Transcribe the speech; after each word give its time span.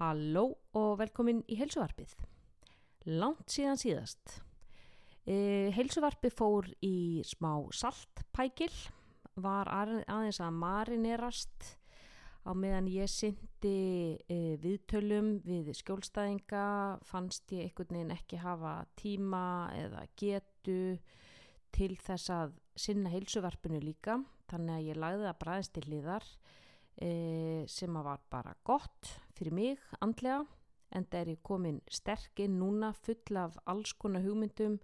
Halló 0.00 0.46
og 0.80 0.94
velkomin 0.96 1.42
í 1.44 1.58
heilsuvarpið. 1.60 2.14
Langt 3.20 3.52
síðan 3.52 3.76
síðast. 3.76 4.38
E, 5.28 5.68
heilsuvarpið 5.76 6.32
fór 6.38 6.68
í 6.80 7.20
smá 7.28 7.52
saltpækil, 7.76 8.72
var 9.44 9.68
aðeins 9.68 10.40
að 10.40 10.56
marinerast 10.56 11.68
á 12.48 12.56
meðan 12.56 12.88
ég 12.88 13.12
syndi 13.12 14.16
e, 14.24 14.56
viðtölum 14.62 15.34
við 15.44 15.68
skjólstæðinga, 15.82 16.64
fannst 17.04 17.52
ég 17.52 17.68
einhvern 17.68 17.98
veginn 17.98 18.16
ekki 18.16 18.40
hafa 18.40 18.78
tíma 18.96 19.44
eða 19.76 20.06
getu 20.16 20.96
til 21.76 21.92
þess 22.00 22.32
að 22.32 22.56
sinna 22.72 23.12
heilsuvarpinu 23.12 23.84
líka, 23.84 24.16
þannig 24.48 24.78
að 24.78 24.88
ég 24.94 25.04
lagði 25.04 25.28
það 25.28 25.40
bræðist 25.44 25.76
til 25.76 25.86
liðar 25.92 26.32
e, 26.96 27.64
sem 27.68 27.96
að 27.96 28.08
var 28.08 28.24
bara 28.32 28.54
gott 28.64 29.12
fyrir 29.36 29.54
mig 29.54 29.84
andlega 30.00 30.44
en 30.90 31.06
það 31.06 31.20
er 31.20 31.32
ég 31.34 31.42
komin 31.46 31.80
sterkinn 31.90 32.58
núna 32.58 32.92
full 32.96 33.38
af 33.38 33.58
alls 33.70 33.92
konar 33.94 34.24
hugmyndum 34.24 34.78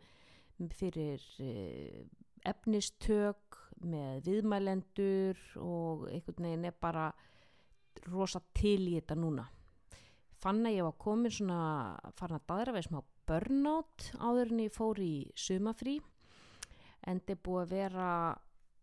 fyrir 0.73 1.23
e, 1.43 2.07
efnistök 2.47 3.59
með 3.85 4.23
viðmælendur 4.29 5.41
og 5.61 6.07
einhvern 6.09 6.47
veginn 6.49 6.69
er 6.71 6.79
bara 6.81 7.11
rosa 8.07 8.41
til 8.57 8.87
í 8.87 8.97
þetta 8.97 9.17
núna. 9.19 9.45
Fann 10.41 10.65
að 10.69 10.79
ég 10.79 10.87
var 10.87 10.99
komin 11.01 11.33
svona 11.33 11.61
farin 12.17 12.39
að 12.39 12.49
daðra 12.51 12.77
veið 12.77 12.89
smá 12.89 13.01
burnout 13.27 14.11
áður 14.21 14.53
en 14.55 14.65
ég 14.67 14.75
fór 14.75 15.01
í 15.03 15.15
sumafrí 15.35 15.97
en 17.07 17.21
þetta 17.21 17.35
er 17.35 17.43
búið 17.49 17.63
að 17.65 17.73
vera 17.75 18.11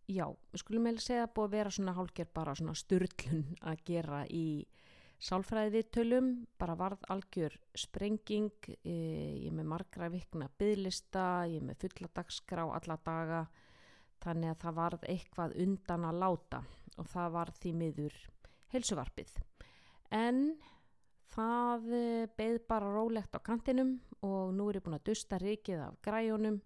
já, 0.09 0.25
við 0.51 0.61
skulum 0.61 0.87
meðlega 0.87 1.05
segja 1.07 1.25
að 1.27 1.33
búið 1.35 1.47
að 1.47 1.55
vera 1.57 1.73
svona 1.73 1.95
hálkjör 1.97 2.31
bara 2.35 2.55
svona 2.59 2.75
styrlun 2.77 3.43
að 3.71 3.83
gera 3.87 4.23
í 4.27 4.45
sálfræðið 5.23 5.89
tölum, 5.95 6.29
bara 6.59 6.75
varð 6.75 7.05
algjör 7.13 7.55
sprenging, 7.79 8.51
e, 8.83 8.95
ég 9.45 9.47
er 9.47 9.55
með 9.55 9.69
margra 9.71 10.09
vikna 10.11 10.49
bygglista, 10.59 11.45
ég 11.47 11.61
er 11.61 11.67
með 11.69 11.85
fulla 11.85 12.09
dagskrá 12.19 12.65
alla 12.67 12.97
daga, 13.05 13.45
þannig 14.23 14.51
að 14.51 14.59
það 14.65 14.77
varð 14.81 15.07
eitthvað 15.13 15.55
undan 15.63 16.07
að 16.09 16.19
láta 16.25 16.61
og 16.99 17.09
það 17.09 17.33
varð 17.37 17.63
því 17.63 17.73
miður 17.79 18.19
helsuvarpið. 18.73 19.33
En 20.13 20.43
það 21.33 21.87
e, 21.95 22.03
beð 22.37 22.59
bara 22.67 22.91
rólegt 22.91 23.35
á 23.35 23.39
kantinum 23.39 23.95
og 24.23 24.53
nú 24.55 24.67
er 24.69 24.79
ég 24.79 24.85
búin 24.85 24.99
að 24.99 25.07
dusta 25.11 25.39
rikið 25.41 25.87
af 25.87 25.97
græjónum 26.03 26.59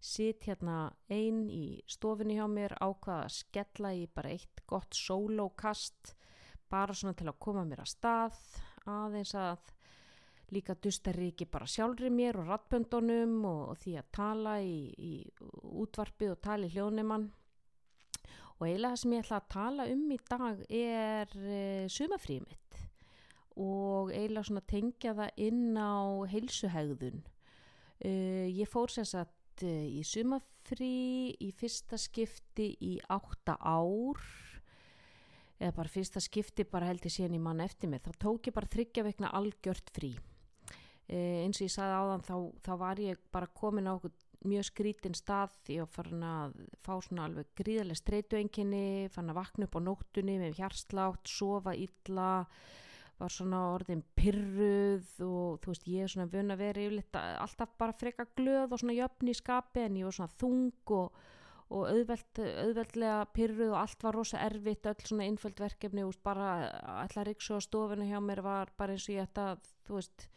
sitt 0.00 0.46
hérna 0.48 0.90
einn 1.12 1.44
í 1.52 1.80
stofinni 1.90 2.38
hjá 2.38 2.46
mér 2.50 2.76
ákvaða 2.80 3.26
að 3.26 3.34
skella 3.36 3.92
í 3.96 4.06
bara 4.08 4.32
eitt 4.32 4.62
gott 4.68 4.96
sólókast 4.96 6.14
bara 6.70 6.94
svona 6.96 7.18
til 7.18 7.28
að 7.28 7.40
koma 7.42 7.66
mér 7.68 7.82
að 7.84 7.92
stað 7.92 8.38
aðeins 8.88 9.34
að 9.36 9.74
líka 10.50 10.74
dustari 10.82 11.30
ekki 11.30 11.46
bara 11.50 11.68
sjálfri 11.70 12.10
mér 12.10 12.40
og 12.40 12.48
rattböndunum 12.48 13.36
og, 13.46 13.60
og 13.74 13.82
því 13.82 13.98
að 14.00 14.08
tala 14.16 14.56
í, 14.64 14.78
í 14.98 15.12
útvarpið 15.84 16.34
og 16.34 16.40
tala 16.42 16.66
í 16.66 16.74
hljóðnumann 16.74 17.28
og 18.60 18.66
eiginlega 18.68 18.92
það 18.92 19.00
sem 19.02 19.12
ég 19.14 19.22
ætla 19.24 19.38
að 19.40 19.50
tala 19.54 19.86
um 19.88 20.00
í 20.12 20.18
dag 20.28 20.64
er 20.68 21.30
e, 21.40 21.60
sumafríð 21.88 22.42
mitt. 22.44 22.80
Og 23.60 24.10
eiginlega 24.12 24.48
svona 24.50 24.64
tengja 24.68 25.14
það 25.16 25.40
inn 25.46 25.78
á 25.80 25.96
heilsuhegðun. 26.28 27.22
E, 28.04 28.10
ég 28.52 28.68
fór 28.68 28.92
sér 28.92 29.08
að 29.64 29.66
Eh, 29.66 30.00
í 30.00 30.02
sumafrí 30.06 31.36
í 31.42 31.50
fyrsta 31.56 31.98
skipti 32.00 32.72
í 32.80 32.94
átta 33.12 33.58
ár. 33.60 34.20
Eða 35.60 35.74
bara 35.76 35.92
fyrsta 35.92 36.22
skipti 36.24 36.64
bara 36.64 36.88
held 36.88 37.04
ég 37.04 37.12
síðan 37.12 37.36
í 37.36 37.42
mann 37.42 37.60
eftir 37.60 37.90
mig 37.92 38.00
þá 38.00 38.14
tók 38.16 38.48
ég 38.48 38.56
bara 38.56 38.70
þryggja 38.72 39.04
veikna 39.04 39.32
algjört 39.36 39.92
frí. 39.92 40.14
E, 41.10 41.44
eins 41.44 41.60
og 41.60 41.66
ég 41.66 41.74
sagði 41.74 41.98
áðan 42.00 42.24
þá, 42.24 42.36
þá 42.64 42.72
var 42.80 43.02
ég 43.02 43.20
bara 43.34 43.50
komin 43.60 43.90
á 43.90 43.92
okkur 43.92 44.14
mjög 44.48 44.64
skrítin 44.70 45.16
stað 45.18 45.52
ég 45.68 45.82
var 45.82 45.90
farin 45.92 46.24
að 46.24 46.54
fá 46.80 46.94
svona 47.04 47.26
alveg 47.28 47.50
gríðarlega 47.60 48.00
streytuenginni 48.00 49.10
fann 49.12 49.28
að 49.28 49.40
vakna 49.42 49.68
upp 49.68 49.76
á 49.76 49.80
nóttunni 49.84 50.38
með 50.40 50.62
hjarslátt, 50.62 51.28
sofa 51.28 51.74
illa 51.76 52.30
var 53.20 53.32
svona 53.34 53.60
orðin 53.74 54.02
pyrruð 54.18 55.10
og 55.26 55.60
þú 55.62 55.74
veist 55.74 55.90
ég 55.90 56.06
er 56.06 56.12
svona 56.12 56.30
vun 56.32 56.54
að 56.54 56.62
vera 56.64 56.84
yfirleitt 56.86 57.18
alltaf 57.20 57.76
bara 57.80 57.96
freka 57.96 58.26
glöð 58.38 58.72
og 58.72 58.80
svona 58.82 58.96
jöfn 58.96 59.30
í 59.30 59.36
skapi 59.36 59.84
en 59.84 60.00
ég 60.00 60.08
var 60.08 60.16
svona 60.16 60.36
þung 60.40 60.94
og, 60.96 61.20
og 61.70 61.86
auðveld, 61.92 62.42
auðveldlega 62.64 63.20
pyrruð 63.36 63.74
og 63.74 63.78
allt 63.82 64.06
var 64.06 64.18
rosa 64.18 64.42
erfitt 64.46 64.88
öll 64.90 65.04
svona 65.04 65.28
einföld 65.28 65.62
verkefni 65.62 66.06
og 66.06 66.18
bara 66.24 66.50
allar 67.04 67.28
riksu 67.30 67.56
á 67.56 67.60
stofinu 67.62 68.08
hjá 68.08 68.18
mér 68.24 68.42
var 68.46 68.74
bara 68.76 68.96
eins 68.96 69.08
og 69.08 69.16
ég 69.16 69.28
ætta 69.28 69.54
þú 69.86 70.00
veist 70.00 70.30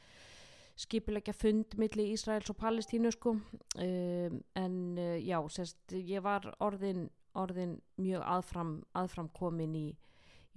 skipilegja 0.80 1.34
fund 1.38 1.76
millir 1.78 2.14
Ísraels 2.14 2.50
og 2.50 2.58
Palestínu 2.58 3.12
sko. 3.14 3.36
Um, 3.78 4.40
en 4.58 4.78
uh, 4.98 5.18
já 5.22 5.38
sérst 5.50 5.94
ég 5.94 6.24
var 6.26 6.48
orðin, 6.60 7.10
orðin 7.38 7.78
mjög 8.02 8.26
aðfram, 8.26 8.74
aðfram 8.98 9.30
komin 9.38 9.76
í 9.78 9.88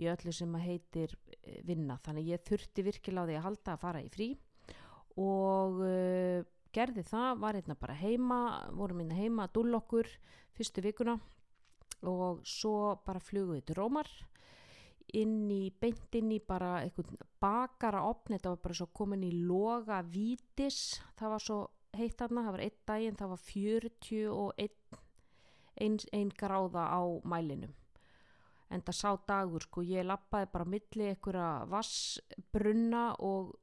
í 0.00 0.08
öllu 0.12 0.34
sem 0.34 0.52
að 0.58 0.66
heitir 0.70 1.14
eh, 1.42 1.60
vinna. 1.66 1.98
Þannig 2.04 2.32
ég 2.32 2.44
þurfti 2.46 2.84
virkilega 2.86 3.24
á 3.24 3.28
því 3.28 3.38
að 3.38 3.46
halda 3.46 3.74
að 3.74 3.82
fara 3.86 4.02
í 4.04 4.10
frí 4.12 4.28
og 5.16 5.80
uh, 5.80 6.44
gerði 6.76 7.06
það, 7.08 7.30
var 7.40 7.56
hérna 7.56 7.76
bara 7.80 7.96
heima 7.96 8.38
vorum 8.76 9.00
hérna 9.00 9.16
heima 9.16 9.46
að 9.46 9.54
dúll 9.56 9.78
okkur 9.78 10.10
fyrstu 10.56 10.82
vikuna 10.84 11.14
og 12.04 12.42
svo 12.44 12.98
bara 13.06 13.22
fluguði 13.24 13.62
til 13.64 13.78
Rómar 13.78 14.10
inn 15.16 15.46
í 15.54 15.70
beintinn 15.80 16.34
í 16.34 16.40
bara 16.44 16.82
eitthvað 16.82 17.14
bakara 17.40 18.02
opni 18.04 18.36
þetta 18.36 18.52
var 18.52 18.62
bara 18.66 18.78
svo 18.80 18.88
komin 18.92 19.24
í 19.24 19.32
loga 19.46 20.02
vítis. 20.02 20.98
Það 21.16 21.32
var 21.32 21.44
svo 21.46 21.58
heitt 21.96 22.20
aðna, 22.20 22.44
það 22.44 22.56
var 22.56 22.64
einn 22.66 22.78
daginn 22.90 23.18
það 23.20 23.32
var 23.32 23.42
41 23.46 25.02
einn 25.76 25.98
ein 26.16 26.32
gráða 26.36 26.88
á 26.92 27.00
mælinum 27.24 27.72
en 28.70 28.82
það 28.82 28.98
sá 28.98 29.10
dagur 29.28 29.64
sko, 29.66 29.84
ég 29.86 30.06
lappaði 30.06 30.50
bara 30.52 30.68
milli 30.68 31.10
einhverja 31.12 31.50
vassbrunna 31.70 33.04
og 33.24 33.54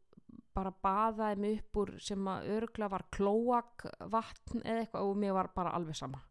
bara 0.53 0.73
baðaði 0.85 1.41
mig 1.41 1.57
upp 1.59 1.79
úr 1.81 1.95
sem 2.03 2.27
að 2.29 2.51
örgla 2.57 2.89
var 2.93 3.07
klóak 3.13 3.87
vatn 4.13 4.61
eða 4.61 4.83
eitthvað 4.83 5.09
og 5.09 5.19
mér 5.23 5.35
var 5.39 5.49
bara 5.55 5.73
alveg 5.77 5.97
sama. 5.97 6.21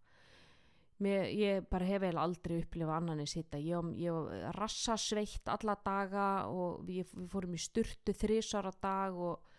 Mér, 1.03 1.27
ég 1.35 1.65
bara 1.67 1.89
hef 1.89 2.05
eða 2.07 2.23
aldrei 2.23 2.61
upplifað 2.63 2.95
annan 2.95 3.23
en 3.25 3.31
sitta 3.31 3.59
ég, 3.59 3.89
ég 3.99 4.35
rassa 4.55 4.95
sveitt 5.01 5.49
alla 5.51 5.75
daga 5.83 6.27
og 6.47 6.85
við, 6.87 7.11
við 7.17 7.33
fórum 7.33 7.57
í 7.59 7.63
sturtu 7.63 8.15
þrísara 8.15 8.71
dag 8.83 9.19
og 9.19 9.52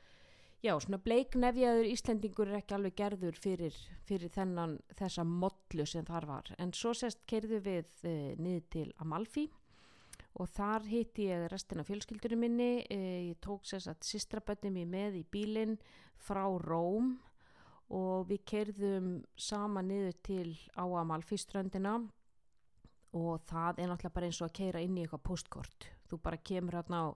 já, 0.64 0.74
svona 0.80 1.00
bleiknefjaður 1.04 1.90
Íslendingur 1.92 2.52
er 2.52 2.62
ekki 2.62 2.78
alveg 2.78 2.96
gerður 3.00 3.40
fyrir, 3.40 3.76
fyrir 4.08 4.32
þennan 4.34 4.78
þessa 4.98 5.26
modlu 5.28 5.86
sem 5.90 6.06
þar 6.08 6.30
var. 6.30 6.54
En 6.58 6.72
svo 6.76 6.94
sérst 6.98 7.24
keirðu 7.30 7.60
við 7.66 7.92
e, 8.08 8.16
niður 8.40 8.64
til 8.76 8.88
Amalfi 9.04 9.50
og 10.40 10.50
þar 10.50 10.88
hitti 10.90 11.28
ég 11.30 11.46
restina 11.52 11.86
fjölskyldunum 11.86 12.46
minni. 12.46 12.72
E, 12.88 13.00
ég 13.34 13.44
tók 13.44 13.68
sérst 13.68 13.92
að 13.92 14.08
sistraböndum 14.08 14.80
ég 14.82 14.90
með 14.90 15.20
í 15.22 15.28
bílinn 15.36 15.78
frá 16.24 16.46
Róm 16.64 17.18
og 17.94 18.28
við 18.32 18.44
keirðum 18.50 19.14
sama 19.36 19.84
niður 19.86 20.18
til 20.26 20.50
á 20.80 20.88
Amalfi 20.88 21.38
ströndina 21.38 22.00
og 23.14 23.44
það 23.46 23.84
er 23.84 23.92
náttúrulega 23.92 24.16
bara 24.16 24.30
eins 24.30 24.42
og 24.42 24.50
að 24.50 24.58
keira 24.58 24.82
inn 24.82 24.96
í 24.98 25.04
eitthvað 25.04 25.28
postkort 25.28 25.88
þú 26.10 26.20
bara 26.24 26.40
kemur 26.42 26.80
hérna 26.80 27.04
á 27.06 27.08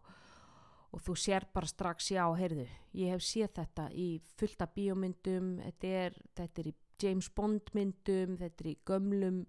og 0.96 1.04
þú 1.04 1.16
sér 1.20 1.48
bara 1.54 1.70
strax 1.70 2.12
já, 2.14 2.24
heyrðu, 2.40 2.68
ég 2.98 3.16
hef 3.16 3.24
séð 3.26 3.54
þetta 3.60 3.88
í 3.92 4.10
fullta 4.40 4.68
bíómyndum, 4.74 5.58
þetta 5.66 5.96
er, 6.04 6.22
þetta 6.38 6.62
er 6.64 6.70
í 6.72 6.76
James 7.02 7.30
Bond 7.36 7.74
myndum, 7.78 8.38
þetta 8.40 8.64
er 8.64 8.70
í 8.72 8.78
gömlum, 8.88 9.42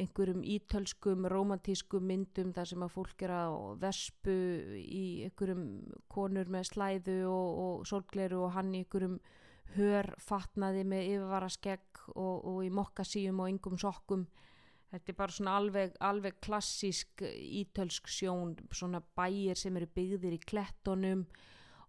einhverjum 0.00 0.40
ítölskum, 0.46 1.26
romantískum 1.28 2.06
myndum 2.08 2.54
þar 2.56 2.70
sem 2.70 2.82
að 2.86 2.94
fólk 2.94 3.24
er 3.26 3.34
að 3.36 3.56
vespu 3.82 4.36
í 4.80 5.04
einhverjum 5.26 5.64
konur 6.10 6.50
með 6.50 6.70
slæðu 6.70 7.18
og, 7.28 7.48
og 7.64 7.86
solgleru 7.90 8.44
og 8.46 8.54
hann 8.56 8.72
í 8.74 8.84
einhverjum 8.84 9.18
hörfatnaði 9.76 10.86
með 10.88 11.08
yfirvara 11.12 11.50
skegg 11.52 12.04
og, 12.14 12.46
og 12.48 12.62
í 12.66 12.70
mokkasíum 12.74 13.42
og 13.42 13.52
yngum 13.52 13.78
sokkum 13.78 14.24
Þetta 14.90 15.12
er 15.12 15.16
bara 15.20 15.34
svona 15.34 15.54
alveg, 15.54 15.92
alveg 16.02 16.40
klassísk 16.42 17.22
ítölsk 17.22 18.10
sjón, 18.10 18.56
svona 18.74 18.98
bæir 18.98 19.58
sem 19.58 19.76
eru 19.78 19.86
byggðir 19.94 20.34
í 20.34 20.40
klettonum 20.42 21.22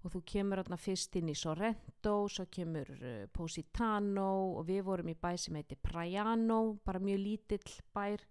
og 0.01 0.13
þú 0.13 0.21
kemur 0.31 0.62
hérna 0.62 0.77
fyrst 0.81 1.18
inn 1.18 1.30
í 1.30 1.38
Sorrento, 1.38 2.13
svo 2.30 2.48
kemur 2.50 2.89
uh, 2.98 3.25
Positano 3.33 4.57
og 4.57 4.65
við 4.69 4.83
vorum 4.86 5.09
í 5.13 5.18
bæ 5.18 5.33
sem 5.38 5.57
heitir 5.57 5.81
Praiano, 5.81 6.77
bara 6.86 7.01
mjög 7.01 7.21
lítill 7.21 7.75
bær. 7.94 8.21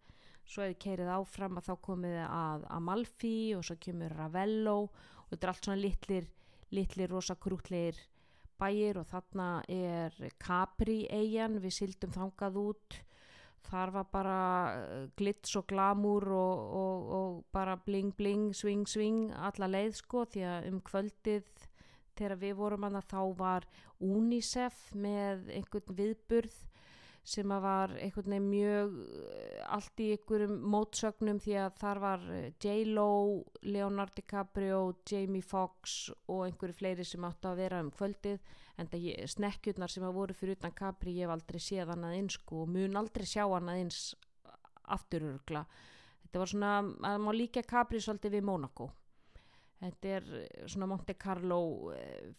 Svo 0.46 0.64
hefur 0.64 0.80
keirið 0.82 1.12
áfram 1.14 1.58
að 1.60 1.68
þá 1.68 1.74
komið 1.86 2.16
að 2.26 2.64
Amalfi 2.74 3.34
og 3.54 3.66
svo 3.66 3.76
kemur 3.82 4.14
Ravello 4.18 4.78
og 4.86 5.28
þetta 5.30 5.44
er 5.46 5.52
allt 5.52 5.68
svona 5.68 5.82
litlir, 5.82 6.30
litlir 6.74 7.10
rosa 7.10 7.36
krútleir 7.38 7.98
bæir 8.60 8.98
og 9.00 9.06
þarna 9.08 9.52
er 9.70 10.16
Capri 10.42 11.04
eigin, 11.10 11.60
við 11.62 11.76
sildum 11.78 12.12
þangað 12.14 12.58
út 12.60 12.98
þar 13.68 13.92
var 13.94 14.06
bara 14.12 14.38
eh, 14.76 15.04
glitz 15.18 15.56
og 15.60 15.66
glamúr 15.70 16.26
og, 16.34 16.64
og, 16.80 17.10
og 17.18 17.44
bara 17.52 17.76
bling 17.86 18.14
bling, 18.16 18.50
swing 18.56 18.86
swing 18.88 19.30
alla 19.34 19.70
leið 19.70 19.98
sko 20.00 20.24
því 20.32 20.46
að 20.52 20.70
um 20.70 20.80
kvöldið 20.86 21.68
þegar 22.18 22.40
við 22.40 22.56
vorum 22.58 22.88
að 22.88 23.00
þá 23.10 23.22
var 23.38 23.68
UNICEF 24.00 24.90
með 24.96 25.48
einhvern 25.56 25.96
viðburð 25.96 26.58
sem 27.30 27.52
að 27.52 27.62
var 27.62 27.92
einhvern 28.00 28.32
veginn 28.32 28.48
mjög 28.48 28.94
eh, 29.28 29.60
allt 29.76 30.00
í 30.00 30.08
einhverjum 30.14 30.54
mótsögnum 30.72 31.40
því 31.44 31.56
að 31.60 31.76
þar 31.82 32.00
var 32.04 32.24
eh, 32.32 32.46
J-Lo, 32.64 33.10
Leonardo 33.68 34.16
DiCaprio, 34.16 34.80
Jamie 35.08 35.44
Foxx 35.44 35.98
og 36.32 36.46
einhverju 36.46 36.78
fleiri 36.80 37.06
sem 37.06 37.24
áttu 37.28 37.50
að 37.50 37.62
vera 37.64 37.82
um 37.84 37.92
kvöldið 37.92 38.40
en 38.80 38.88
það 38.90 39.08
snekkjurnar 39.34 39.92
sem 39.92 40.06
að 40.06 40.16
voru 40.16 40.36
fyrir 40.36 40.58
utan 40.58 40.74
Capri 40.76 41.18
ég 41.18 41.26
hef 41.26 41.34
aldrei 41.34 41.60
séð 41.62 41.92
annað 41.94 42.16
eins 42.18 42.38
sko, 42.38 42.64
og 42.64 42.72
mun 42.72 43.00
aldrei 43.00 43.28
sjá 43.28 43.44
annað 43.44 43.82
eins 43.82 44.00
aftururgla 44.90 45.66
þetta 46.24 46.42
var 46.42 46.52
svona, 46.54 46.72
að 47.10 47.20
má 47.26 47.30
líka 47.36 47.66
Capri 47.66 48.00
svolítið 48.00 48.38
við 48.38 48.48
Monaco 48.48 48.88
þetta 49.80 50.14
er 50.16 50.26
svona 50.68 50.88
Monte 50.90 51.14
Carlo 51.16 51.60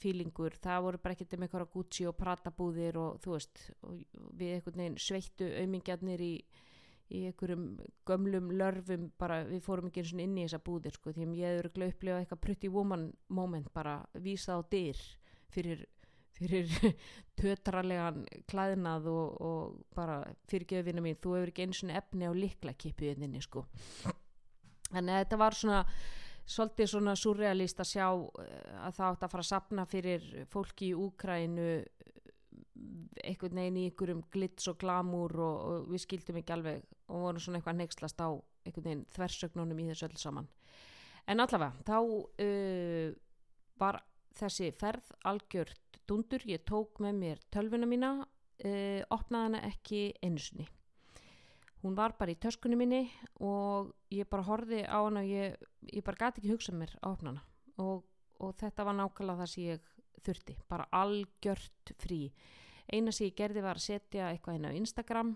fílingur, 0.01 0.57
það 0.61 0.83
voru 0.87 0.99
bara 1.01 1.15
ekkert 1.17 1.37
um 1.37 1.45
eitthvað 1.45 1.71
Gucci 1.73 2.09
og 2.09 2.17
Prada 2.17 2.53
búðir 2.53 2.99
og 3.01 3.21
þú 3.23 3.37
veist, 3.37 3.63
og 3.81 3.95
við 4.37 4.57
einhvern 4.57 4.83
veginn 4.83 4.99
sveittu 5.01 5.47
aumingjarnir 5.61 6.25
í 6.25 6.35
í 7.11 7.25
einhverjum 7.27 7.65
gömlum 8.07 8.51
lörfum 8.55 9.09
bara 9.19 9.41
við 9.47 9.63
fórum 9.65 9.89
ekki 9.89 10.03
eins 10.03 10.13
og 10.15 10.21
inn 10.23 10.37
í 10.37 10.45
þessa 10.45 10.61
búðir 10.63 10.95
sko 10.95 11.11
því 11.11 11.25
að 11.25 11.39
ég 11.41 11.57
hefur 11.57 11.87
upplifað 11.87 12.21
eitthvað 12.21 12.43
pretty 12.45 12.69
woman 12.71 13.09
moment 13.27 13.67
bara 13.75 13.97
vísað 14.13 14.61
á 14.63 14.69
dyr 14.71 15.01
fyrir 15.51 15.83
fyrir 16.37 16.71
tötralegan 17.39 18.25
klæðnað 18.49 19.07
og, 19.11 19.37
og 19.41 19.77
bara 19.95 20.21
fyrir 20.49 20.67
gefina 20.69 21.03
mín, 21.03 21.19
þú 21.21 21.37
hefur 21.37 21.53
ekki 21.53 21.67
eins 21.67 21.83
og 21.85 21.93
efni 22.01 22.29
á 22.29 22.33
likla 22.35 22.75
kipiðinni 22.77 23.41
sko. 23.43 23.65
Þannig 24.91 25.15
að 25.15 25.23
þetta 25.23 25.39
var 25.39 25.57
svona 25.57 25.85
svolítið 26.51 26.89
svona 26.91 27.15
surrealist 27.15 27.79
að 27.79 27.91
sjá 27.93 28.07
eh, 28.43 28.77
að 28.81 28.95
það 28.97 29.07
átt 29.07 29.25
að 29.25 29.33
fara 29.33 29.45
að 29.45 29.51
sapna 29.51 29.87
fyrir 29.89 30.29
fólki 30.51 30.91
í 30.91 30.97
Úkrænu 30.97 31.67
einhvern 33.21 33.59
veginn 33.59 33.77
í 33.77 33.85
einhverjum 33.89 34.23
glitz 34.33 34.69
og 34.71 34.79
glamúr 34.81 35.35
og, 35.37 35.57
og 35.71 35.91
við 35.91 36.05
skildum 36.05 36.39
ekki 36.41 36.55
alveg 36.55 36.85
og 37.11 37.25
vorum 37.25 37.43
svona 37.43 37.59
eitthvað 37.59 37.79
neykslast 37.81 38.23
á 38.23 38.29
einhvern 38.65 38.87
veginn 38.87 39.05
þversögnunum 39.15 39.81
í 39.83 39.87
þessu 39.91 40.07
öll 40.07 40.21
saman. 40.21 40.49
En 41.29 41.43
allavega 41.43 41.85
þá 41.85 41.97
uh, 42.01 43.11
var 43.81 44.01
þessi 44.37 44.71
ferð 44.79 45.11
algjört 45.27 45.90
dundur, 46.11 46.43
ég 46.49 46.63
tók 46.67 46.99
með 47.03 47.17
mér 47.23 47.41
tölvuna 47.53 47.87
mína, 47.87 48.11
uh, 48.21 49.01
opnaði 49.15 49.47
hana 49.47 49.61
ekki 49.69 50.03
einusinni. 50.23 50.67
Hún 51.81 51.95
var 51.97 52.13
bara 52.19 52.33
í 52.33 52.37
töskunni 52.37 52.77
minni 52.77 53.05
og 53.41 53.93
ég 54.13 54.27
bara 54.29 54.45
horfi 54.45 54.83
á 54.85 55.01
hana 55.01 55.23
og 55.23 55.31
ég, 55.31 55.55
ég 55.89 56.05
bara 56.05 56.27
gæti 56.27 56.41
ekki 56.43 56.51
hugsað 56.53 56.77
mér 56.77 56.91
að 56.99 57.15
opna 57.15 57.31
hana 57.31 57.45
og, 57.81 58.03
og 58.37 58.51
þetta 58.59 58.85
var 58.85 58.97
nákvæmlega 58.99 59.41
það 59.41 59.49
sem 59.49 59.63
ég 59.71 59.87
þurfti, 60.21 60.57
bara 60.69 60.85
algjört 60.93 61.95
frí. 62.03 62.27
Eina 62.91 63.13
sem 63.15 63.31
ég 63.31 63.37
gerði 63.39 63.63
var 63.65 63.79
að 63.79 63.87
setja 63.87 64.29
eitthvað 64.29 64.59
inn 64.59 64.69
á 64.69 64.77
Instagram 64.77 65.31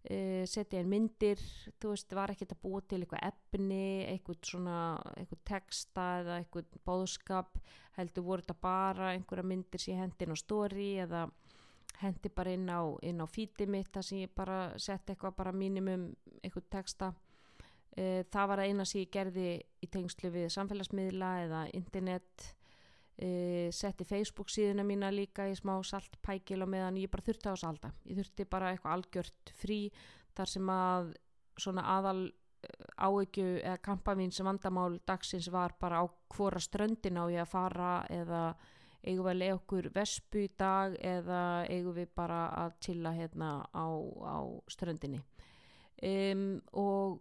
Uh, 0.00 0.46
setja 0.48 0.80
inn 0.80 0.88
myndir 0.88 1.36
þú 1.76 1.90
veist, 1.92 2.12
var 2.16 2.30
ekkert 2.32 2.54
að 2.54 2.62
búa 2.62 2.78
til 2.88 3.02
eitthvað 3.02 3.26
efni, 3.26 4.06
eitthvað 4.08 4.38
svona 4.48 4.76
eitthvað 5.12 5.42
texta 5.50 6.04
eða 6.22 6.38
eitthvað 6.40 6.78
bóðskap 6.88 7.58
heldur 7.98 8.24
voru 8.24 8.40
þetta 8.46 8.56
bara 8.64 9.10
einhverja 9.12 9.44
myndir 9.50 9.82
sem 9.82 9.92
ég 9.92 10.00
hendi 10.00 10.24
inn 10.24 10.32
á 10.32 10.40
story 10.40 10.86
eða 11.04 11.26
hendi 12.00 12.32
bara 12.32 12.54
inn 12.56 12.64
á, 12.72 12.80
á 12.80 13.26
feedi 13.28 13.66
mitt 13.68 13.90
þar 13.92 14.06
sem 14.08 14.22
ég 14.22 14.32
bara 14.40 14.62
sett 14.80 15.12
eitthvað 15.12 15.36
bara 15.42 15.52
mínimum 15.52 16.08
eitthvað 16.40 16.70
texta? 16.78 17.10
Uh, 17.92 18.24
það 18.32 18.50
var 18.54 18.64
eina 18.64 18.88
sem 18.88 19.02
ég 19.04 19.12
gerði 19.12 19.48
í 19.84 19.90
tengslu 19.92 20.32
við 20.32 20.48
samfélagsmiðla 20.56 21.34
eða 21.44 21.62
internet 21.76 22.54
Uh, 23.20 23.68
setti 23.68 24.06
Facebook 24.08 24.48
síðuna 24.48 24.84
mína 24.86 25.10
líka 25.12 25.44
í 25.50 25.56
smá 25.58 25.74
saltpækil 25.84 26.62
og 26.64 26.70
meðan 26.72 26.96
ég 27.02 27.10
bara 27.12 27.26
þurfti 27.26 27.50
á 27.50 27.52
þess 27.52 27.66
alda 27.68 27.90
ég 28.08 28.16
þurfti 28.16 28.46
bara 28.48 28.70
eitthvað 28.72 28.94
algjört 28.94 29.52
frí 29.60 29.80
þar 30.38 30.48
sem 30.48 30.70
að 30.72 31.10
svona 31.60 31.84
aðal 31.98 32.22
uh, 32.30 32.86
áegju 32.96 33.48
eða 33.58 33.82
kampavín 33.84 34.32
sem 34.32 34.48
vandamál 34.48 34.96
dagsins 35.04 35.50
var 35.52 35.76
bara 35.76 36.00
á 36.00 36.04
hvora 36.32 36.62
ströndin 36.64 37.20
á 37.20 37.28
ég 37.28 37.44
að 37.44 37.52
fara 37.52 37.90
eða 38.08 38.42
eigum 39.04 39.26
við 39.26 39.32
að 39.34 39.40
leiða 39.42 39.58
okkur 39.58 39.90
vespu 39.94 40.44
í 40.46 40.50
dag 40.64 40.96
eða 41.12 41.42
eigum 41.68 41.96
við 42.00 42.10
bara 42.16 42.40
að 42.64 42.80
chilla 42.84 43.12
hérna 43.16 43.52
á, 43.68 43.86
á 44.24 44.38
ströndinni. 44.68 45.20
Um, 46.00 46.60
og 46.72 47.20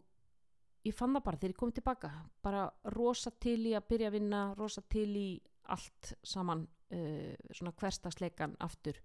ég 0.88 0.96
fann 0.96 1.12
það 1.16 1.28
bara 1.28 1.44
þegar 1.44 1.54
ég 1.54 1.60
kom 1.60 1.72
tilbaka 1.76 2.12
bara 2.44 2.66
rosa 2.96 3.32
til 3.36 3.60
í 3.68 3.76
að 3.76 3.88
byrja 3.92 4.12
að 4.12 4.16
vinna 4.16 4.44
rosa 4.56 4.84
til 4.88 5.10
í 5.12 5.30
allt 5.76 6.14
saman 6.24 6.66
uh, 6.66 7.34
svona 7.52 7.74
hverstagsleikan 7.80 8.56
aftur. 8.60 9.00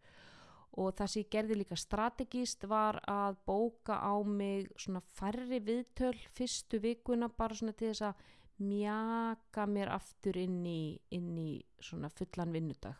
Og 0.75 0.91
það 0.99 1.11
sem 1.11 1.23
ég 1.23 1.31
gerði 1.31 1.59
líka 1.61 1.77
strategíst 1.79 2.65
var 2.67 2.99
að 3.07 3.37
bóka 3.47 4.01
á 4.03 4.15
mig 4.27 4.73
svona 4.75 5.05
færri 5.15 5.61
viðtöl 5.63 6.17
fyrstu 6.35 6.81
vikuna 6.83 7.29
bara 7.31 7.55
svona 7.55 7.77
til 7.79 7.93
þess 7.93 8.09
að 8.09 8.25
mjaka 8.65 9.67
mér 9.71 9.93
aftur 9.95 10.39
inn 10.39 10.63
í, 10.67 10.95
inn 11.15 11.35
í 11.39 11.63
svona 11.79 12.11
fullan 12.11 12.55
vinnudag. 12.55 12.99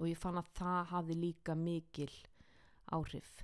Og 0.00 0.08
ég 0.08 0.16
fann 0.16 0.40
að 0.40 0.52
það 0.56 0.92
hafði 0.94 1.16
líka 1.20 1.56
mikil 1.56 2.12
áhrif. 2.92 3.34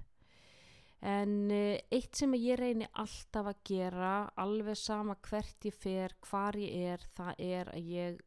En 1.05 1.51
uh, 1.55 1.77
eitt 1.95 2.17
sem 2.19 2.33
ég 2.41 2.59
reyni 2.59 2.89
alltaf 2.99 3.53
að 3.53 3.61
gera 3.71 4.15
alveg 4.41 4.79
sama 4.81 5.15
hvert 5.29 5.69
ég 5.69 5.77
fer 5.77 6.17
hvar 6.27 6.59
ég 6.59 6.95
er 6.97 7.05
það 7.15 7.45
er 7.45 7.71
að 7.77 7.93
ég 7.93 8.25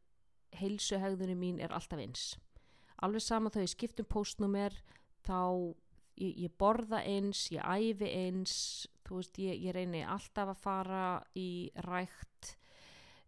heilsuhegðunum 0.60 1.38
mín 1.40 1.60
er 1.62 1.72
alltaf 1.74 2.00
eins. 2.02 2.32
Alveg 3.02 3.24
sama 3.24 3.50
þá 3.50 3.62
ég 3.64 3.72
skiptum 3.72 4.08
postnúmer 4.08 4.76
þá 5.26 5.72
ég, 6.20 6.44
ég 6.46 6.56
borða 6.58 7.02
eins, 7.06 7.48
ég 7.54 7.62
æfi 7.62 8.08
eins 8.08 8.56
þú 9.06 9.20
veist, 9.20 9.38
ég, 9.42 9.60
ég 9.66 9.74
reyni 9.76 10.02
alltaf 10.06 10.52
að 10.52 10.62
fara 10.62 11.04
í 11.38 11.70
rækt 11.86 12.54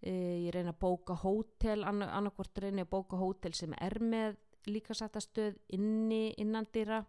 uh, 0.06 0.36
ég 0.44 0.50
reyni 0.54 0.72
að 0.72 0.80
bóka 0.84 1.16
hótel, 1.24 1.82
ann 1.84 2.04
annarkvort 2.06 2.62
reyni 2.62 2.84
að 2.84 2.92
bóka 2.94 3.20
hótel 3.20 3.54
sem 3.56 3.74
er 3.80 3.98
með 4.00 4.38
líkasættastöð 4.70 5.58
inni 5.76 6.30
innandýra. 6.40 7.02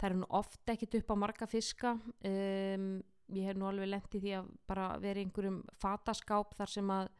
Það 0.00 0.06
er 0.08 0.14
nú 0.18 0.28
ofta 0.34 0.72
ekkit 0.72 0.96
upp 1.02 1.12
á 1.12 1.16
marga 1.20 1.48
fiska. 1.48 1.92
Um, 2.24 3.02
ég 3.34 3.48
hef 3.48 3.58
nú 3.58 3.68
alveg 3.68 3.90
lendið 3.90 4.24
því 4.24 4.32
að 4.38 4.48
bara 4.68 4.88
vera 5.02 5.20
einhverjum 5.20 5.60
fataskáp 5.80 6.56
þar 6.56 6.72
sem 6.72 6.90
að 6.92 7.12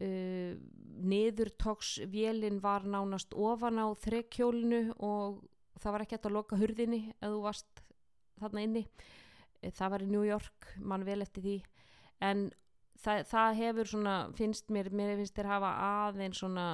uh, 0.00 0.54
niðurtóksvélin 1.02 2.60
var 2.62 2.86
nánast 2.88 3.34
ofan 3.34 3.80
á 3.82 3.86
þrekkjólinu 4.04 4.94
og 5.02 5.42
það 5.82 5.94
var 5.94 6.04
ekki 6.04 6.16
hægt 6.16 6.30
að 6.30 6.36
loka 6.38 6.58
hurðinni 6.60 7.02
ef 7.18 7.28
þú 7.28 7.42
varst 7.44 7.84
þarna 8.40 8.66
inni. 8.66 8.86
Það 9.62 9.92
var 9.94 10.02
í 10.02 10.10
New 10.10 10.24
York, 10.26 10.72
mann 10.82 11.06
vel 11.06 11.20
eftir 11.22 11.44
því. 11.44 11.56
En 12.22 12.48
það, 12.98 13.22
það 13.30 13.58
hefur 13.60 13.90
svona, 13.92 14.16
finnst 14.38 14.72
mér, 14.74 14.90
mér 14.94 15.14
finnst 15.20 15.36
þér 15.38 15.50
hafa 15.52 15.72
aðeins 15.86 16.42
svona 16.42 16.66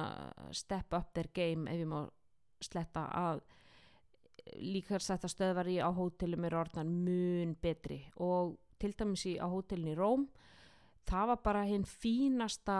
step 0.55 0.93
up 0.97 1.13
their 1.13 1.29
game 1.33 1.69
ef 1.69 1.83
ég 1.83 1.89
má 1.89 2.01
sletta 2.63 3.05
að 3.15 3.43
líka 4.59 4.97
þetta 4.97 5.29
stöðvar 5.29 5.69
í 5.69 5.77
á 5.77 5.89
hótelum 5.93 6.45
er 6.47 6.57
orðan 6.57 6.91
mun 7.05 7.55
betri. 7.61 8.01
Og 8.17 8.57
til 8.81 8.93
dæmis 8.97 9.25
í 9.29 9.37
á 9.37 9.45
hótelin 9.49 9.93
í 9.93 9.97
Róm 9.97 10.27
það 11.07 11.31
var 11.31 11.41
bara 11.45 11.65
hinn 11.67 11.85
fínasta 11.87 12.79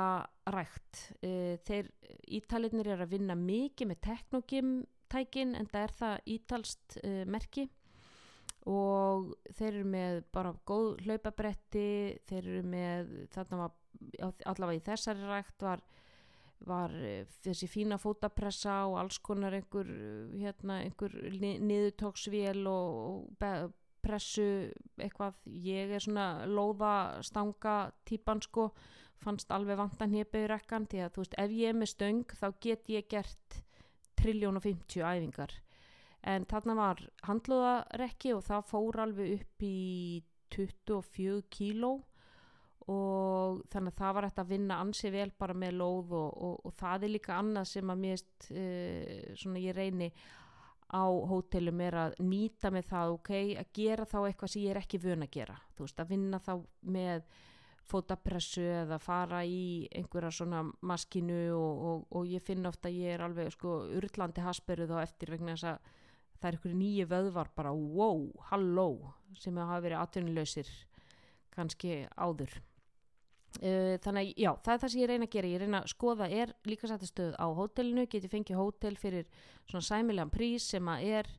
rækt. 0.49 1.03
Eh, 1.23 1.57
þeir 1.65 1.91
ítaliðnir 2.39 2.93
er 2.93 3.03
að 3.05 3.15
vinna 3.15 3.35
mikið 3.39 3.91
með 3.91 4.01
teknogimtækin 4.07 5.55
en 5.59 5.69
það 5.69 5.85
er 5.85 5.95
það 5.99 6.15
ítalst 6.35 6.97
uh, 7.03 7.23
merki. 7.29 7.69
Og 8.69 9.31
þeir 9.55 9.69
eru 9.71 9.85
með 9.87 10.19
bara 10.35 10.51
góð 10.67 10.99
hlaupabretti 11.05 11.87
þeir 12.27 12.41
eru 12.43 12.63
með 12.67 13.13
þarna 13.33 13.61
var 13.63 13.77
allavega 14.49 14.77
í 14.77 14.83
þessari 14.85 15.27
rækt 15.27 15.63
var, 15.65 15.81
var 16.67 16.93
eh, 16.99 17.23
þessi 17.43 17.69
fína 17.71 17.97
fótapressa 18.01 18.81
og 18.89 18.99
alls 19.01 19.19
konar 19.23 19.55
einhver, 19.57 19.89
hérna, 20.35 20.81
einhver 20.85 21.15
niðurtóksvél 21.39 22.61
og, 22.69 22.99
og 22.99 23.78
pressu 24.09 24.47
eitthvað, 24.97 25.37
ég 25.53 25.93
er 25.93 26.03
svona 26.03 26.47
lóðastanga 26.49 27.77
típan 28.09 28.41
sko. 28.45 28.71
Fannst 29.19 29.49
alveg 29.51 29.77
vantan 29.79 30.13
hér 30.15 30.47
rekkan 30.47 30.87
því 30.87 31.01
að 31.03 31.15
þú 31.15 31.23
veist 31.25 31.39
ef 31.43 31.55
ég 31.55 31.73
er 31.73 31.75
með 31.75 31.91
stöng 31.93 32.37
þá 32.39 32.45
get 32.63 32.89
ég 32.89 33.09
gert 33.11 33.57
triljón 34.19 34.59
og 34.59 34.63
50 34.63 35.03
æfingar. 35.03 35.55
En 36.27 36.45
þarna 36.47 36.75
var 36.75 37.01
handlóðarekki 37.27 38.33
og 38.35 38.43
það 38.47 38.69
fór 38.71 39.01
alveg 39.05 39.33
upp 39.39 39.63
í 39.63 40.23
24 40.55 41.43
kíló. 41.51 41.93
Og 42.89 43.59
þannig 43.69 43.93
að 43.93 43.99
það 44.01 44.13
var 44.17 44.25
hægt 44.25 44.39
að 44.41 44.51
vinna 44.55 44.79
ansi 44.81 45.11
vel 45.13 45.29
bara 45.37 45.53
með 45.53 45.75
lóð 45.77 46.13
og, 46.17 46.29
og, 46.47 46.55
og 46.65 46.73
það 46.79 47.05
er 47.05 47.13
líka 47.13 47.35
annað 47.37 47.67
sem 47.69 47.91
að 47.93 47.99
mér 48.01 48.23
uh, 48.23 49.35
svona 49.37 49.61
ég 49.61 49.77
reyni 49.77 50.07
á 50.89 51.05
hótelum 51.05 51.81
er 51.85 51.97
að 52.01 52.17
nýta 52.25 52.71
með 52.73 52.89
það 52.89 53.13
ok, 53.17 53.31
að 53.61 53.69
gera 53.77 54.07
þá 54.09 54.17
eitthvað 54.23 54.51
sem 54.53 54.63
ég 54.63 54.73
er 54.73 54.81
ekki 54.81 55.01
vön 55.03 55.25
að 55.25 55.31
gera, 55.37 55.55
þú 55.77 55.85
veist, 55.85 56.01
að 56.01 56.11
vinna 56.15 56.39
þá 56.41 56.53
með 56.97 57.29
fótapressu 57.89 58.63
eða 58.83 58.99
fara 59.01 59.43
í 59.45 59.87
einhverja 59.97 60.31
svona 60.33 60.61
maskinu 60.85 61.39
og, 61.57 61.85
og, 61.89 62.03
og 62.19 62.27
ég 62.29 62.43
finn 62.45 62.67
ofta 62.69 62.89
að 62.89 62.99
ég 63.01 63.15
er 63.15 63.23
alveg 63.25 63.49
sko 63.55 63.79
urlandi 63.97 64.45
hasperuð 64.45 64.93
á 64.93 65.01
eftir 65.01 65.33
vegna 65.33 65.55
þess 65.55 65.71
að 65.71 65.95
það 66.39 66.49
er 66.49 66.57
einhverju 66.57 66.79
nýju 66.79 67.07
vöðvar 67.09 67.51
bara 67.57 67.73
wow, 67.73 68.21
halló 68.51 68.89
sem 69.39 69.57
hafa 69.57 69.81
verið 69.85 70.03
atvinnuleysir 70.03 70.69
kannski 71.55 72.03
áður 72.15 72.53
uh, 73.57 73.95
þannig 74.03 74.21
að 74.21 74.41
já, 74.45 74.51
það 74.65 74.73
er 74.73 74.81
það 74.83 74.93
sem 74.93 75.01
ég 75.01 75.11
reyna 75.11 75.27
að 75.27 75.35
gera. 75.35 75.51
Ég 75.53 75.63
reyna 75.63 75.81
að 75.83 75.91
skoða 75.93 76.29
er 76.29 76.55
líkasættastöð 76.69 77.37
á 77.39 77.47
hótelinu, 77.57 78.07
geti 78.09 78.31
fengið 78.31 78.59
hótel 78.61 78.95
fyrir 78.99 79.29
svona 79.69 79.85
sæmilegan 79.89 80.33
prís 80.33 80.69
sem 80.73 80.91
að 80.91 81.05
er 81.19 81.31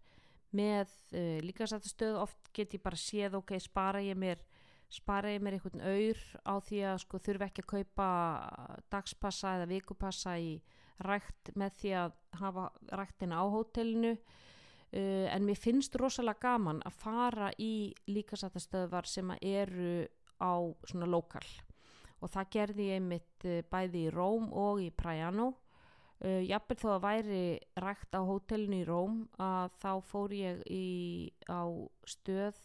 með 0.56 0.94
uh, 1.14 1.38
líkasættastöð 1.46 2.18
oft 2.24 2.50
get 2.56 2.74
ég 2.74 2.82
bara 2.82 2.98
séð 2.98 3.38
ok, 3.38 3.54
spara 3.62 4.02
ég 4.02 4.18
mér 4.18 4.42
spara 4.90 5.30
ég 5.30 5.42
mér 5.42 5.54
einhvern 5.54 5.84
auður 5.86 6.20
á 6.42 6.54
því 6.66 6.80
að 6.90 7.00
sko 7.04 7.20
þurfi 7.22 7.46
ekki 7.46 7.62
að 7.62 7.70
kaupa 7.70 8.06
dagspassa 8.90 9.54
eða 9.58 9.70
vikupassa 9.70 10.34
í 10.42 10.56
rækt 11.06 11.52
með 11.54 11.76
því 11.78 11.92
að 12.02 12.16
hafa 12.40 12.64
ræktina 12.98 13.38
á 13.38 13.44
hótelinu. 13.54 14.16
Uh, 14.90 15.30
en 15.30 15.46
mér 15.46 15.54
finnst 15.54 15.94
rosalega 15.94 16.42
gaman 16.42 16.82
að 16.82 16.96
fara 16.98 17.52
í 17.62 17.92
líkasættastöðvar 18.10 19.06
sem 19.06 19.30
eru 19.38 20.08
á 20.42 20.58
svona 20.90 21.06
lokal 21.06 21.46
og 22.20 22.32
það 22.32 22.52
gerði 22.56 22.86
ég 22.90 23.02
mitt 23.04 23.48
uh, 23.48 23.60
bæði 23.72 24.06
í 24.06 24.14
Róm 24.14 24.50
og 24.52 24.80
í 24.84 24.90
Prajano. 24.94 25.52
Uh, 26.20 26.42
jafnveg 26.44 26.82
þó 26.82 26.88
að 26.94 27.04
væri 27.06 27.44
rækt 27.80 28.16
á 28.16 28.20
hótelinu 28.28 28.82
í 28.82 28.88
Róm 28.88 29.22
að 29.40 29.76
þá 29.80 29.92
fór 30.04 30.34
ég 30.36 30.60
í, 30.68 30.88
á 31.48 31.64
stöð 32.04 32.58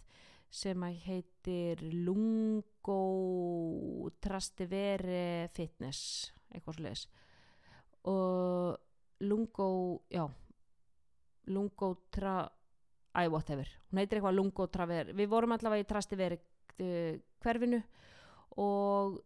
sem 0.56 0.84
að 0.88 1.00
heitir 1.08 1.84
Lungo 2.06 3.00
Trastevere 4.24 5.50
Fitness 5.56 6.32
eitthvað 6.52 6.78
sluðis 6.78 7.06
og 8.08 8.78
Lungo 9.26 9.70
já 10.12 10.28
Lungo 11.48 11.90
Tra 12.12 12.44
æ, 13.16 13.28
whatever, 13.30 13.68
hún 13.90 14.00
heitir 14.02 14.20
eitthvað 14.20 14.38
Lungo 14.38 14.68
Traver 14.68 15.12
við 15.16 15.32
vorum 15.32 15.56
allavega 15.56 15.86
í 15.86 15.90
Trastevere 15.90 16.40
uh, 16.82 17.16
hverfinu. 17.44 17.82
Og 18.62 19.20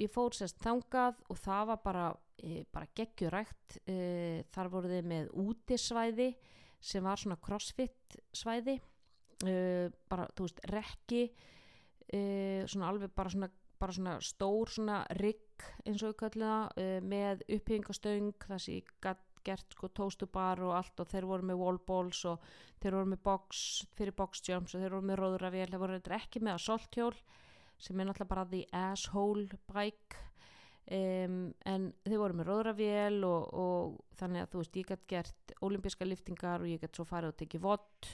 ég 0.00 0.10
fór 0.12 0.34
sérst 0.36 0.62
þangað 0.62 1.20
og 1.28 1.38
það 1.42 1.66
var 1.72 1.82
bara, 1.84 2.06
e, 2.38 2.62
bara 2.72 2.88
geggjurækt 2.96 3.82
e, 3.84 3.98
þar 4.54 4.72
voru 4.72 4.92
þið 4.92 5.10
með 5.12 5.28
útisvæði 5.44 6.30
sem 6.82 7.04
var 7.04 7.20
svona 7.20 7.38
crossfit 7.42 8.16
svæði 8.34 8.78
Uh, 9.42 9.88
bara, 10.10 10.28
þú 10.36 10.46
veist, 10.46 10.60
rekki 10.70 11.22
uh, 11.26 12.62
svona 12.70 12.92
alveg 12.92 13.10
bara 13.16 13.32
svona, 13.32 13.48
bara 13.80 13.94
svona 13.96 14.12
stór 14.22 14.70
svona 14.70 15.00
rigg 15.18 15.64
eins 15.88 16.04
og 16.06 16.22
uh, 16.22 17.00
með 17.02 17.42
uppbyggingastöng 17.48 18.36
það 18.38 18.62
sem 18.62 18.78
ég 18.78 18.92
gert 19.42 19.74
sko 19.74 19.90
tóstubar 19.90 20.62
og 20.62 20.76
allt 20.76 21.02
og 21.02 21.10
þeir 21.10 21.26
voru 21.26 21.48
með 21.48 21.58
wallballs 21.58 22.20
og 22.30 22.44
þeir 22.78 23.00
voru 23.00 23.10
með 23.10 23.22
box 23.26 23.64
fyrir 23.98 24.14
box 24.14 24.44
jumps 24.46 24.76
og 24.76 24.84
þeir 24.84 24.94
voru 24.94 25.08
með 25.10 25.22
róðuravél 25.24 25.66
þeir 25.72 25.82
voru 25.82 25.98
ekki 26.20 26.44
með 26.44 26.60
assaulthjól 26.60 27.16
sem 27.82 27.98
er 27.98 28.08
náttúrulega 28.08 28.30
bara 28.30 28.48
the 28.50 28.62
asshole 28.72 29.48
bike 29.70 30.20
um, 30.90 31.38
en 31.66 31.88
þeir 32.06 32.20
voru 32.20 32.38
með 32.38 32.50
róðuravél 32.50 33.22
og, 33.26 33.46
og 33.52 34.18
þannig 34.20 34.44
að 34.44 34.52
þú 34.52 34.62
veist 34.62 34.80
ég 34.80 34.90
gætt 34.92 35.06
gert 35.10 35.54
olimpíska 35.62 36.08
liftingar 36.08 36.62
og 36.62 36.70
ég 36.70 36.82
gætt 36.82 36.98
svo 36.98 37.06
farið 37.08 37.34
og 37.34 37.40
tekið 37.42 37.64
vott 37.66 38.12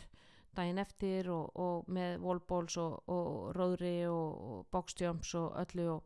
daginn 0.59 0.81
eftir 0.83 1.29
og, 1.31 1.51
og 1.61 1.91
með 1.95 2.19
wallballs 2.25 2.79
og, 2.83 3.01
og 3.13 3.51
róðri 3.57 3.97
og, 4.11 4.65
boxjumps 4.73 5.35
og 5.39 5.59
öllu 5.63 5.99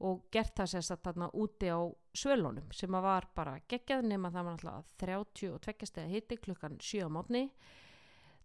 og 0.00 0.22
gert 0.32 0.54
það 0.56 0.70
sérst 0.72 1.02
þarna 1.04 1.28
úti 1.36 1.68
á 1.68 1.80
svölunum 2.16 2.70
sem 2.72 2.94
að 2.96 3.04
var 3.04 3.26
bara 3.36 3.58
geggjað 3.68 4.06
nema 4.08 4.30
það 4.32 4.46
var 4.46 4.56
náttúrulega 4.56 4.84
30 5.04 5.50
og 5.54 5.60
tveggjast 5.66 6.00
eða 6.00 6.14
hitti 6.14 6.38
klukkan 6.40 6.78
7 6.80 7.04
á 7.04 7.08
mótni 7.12 7.44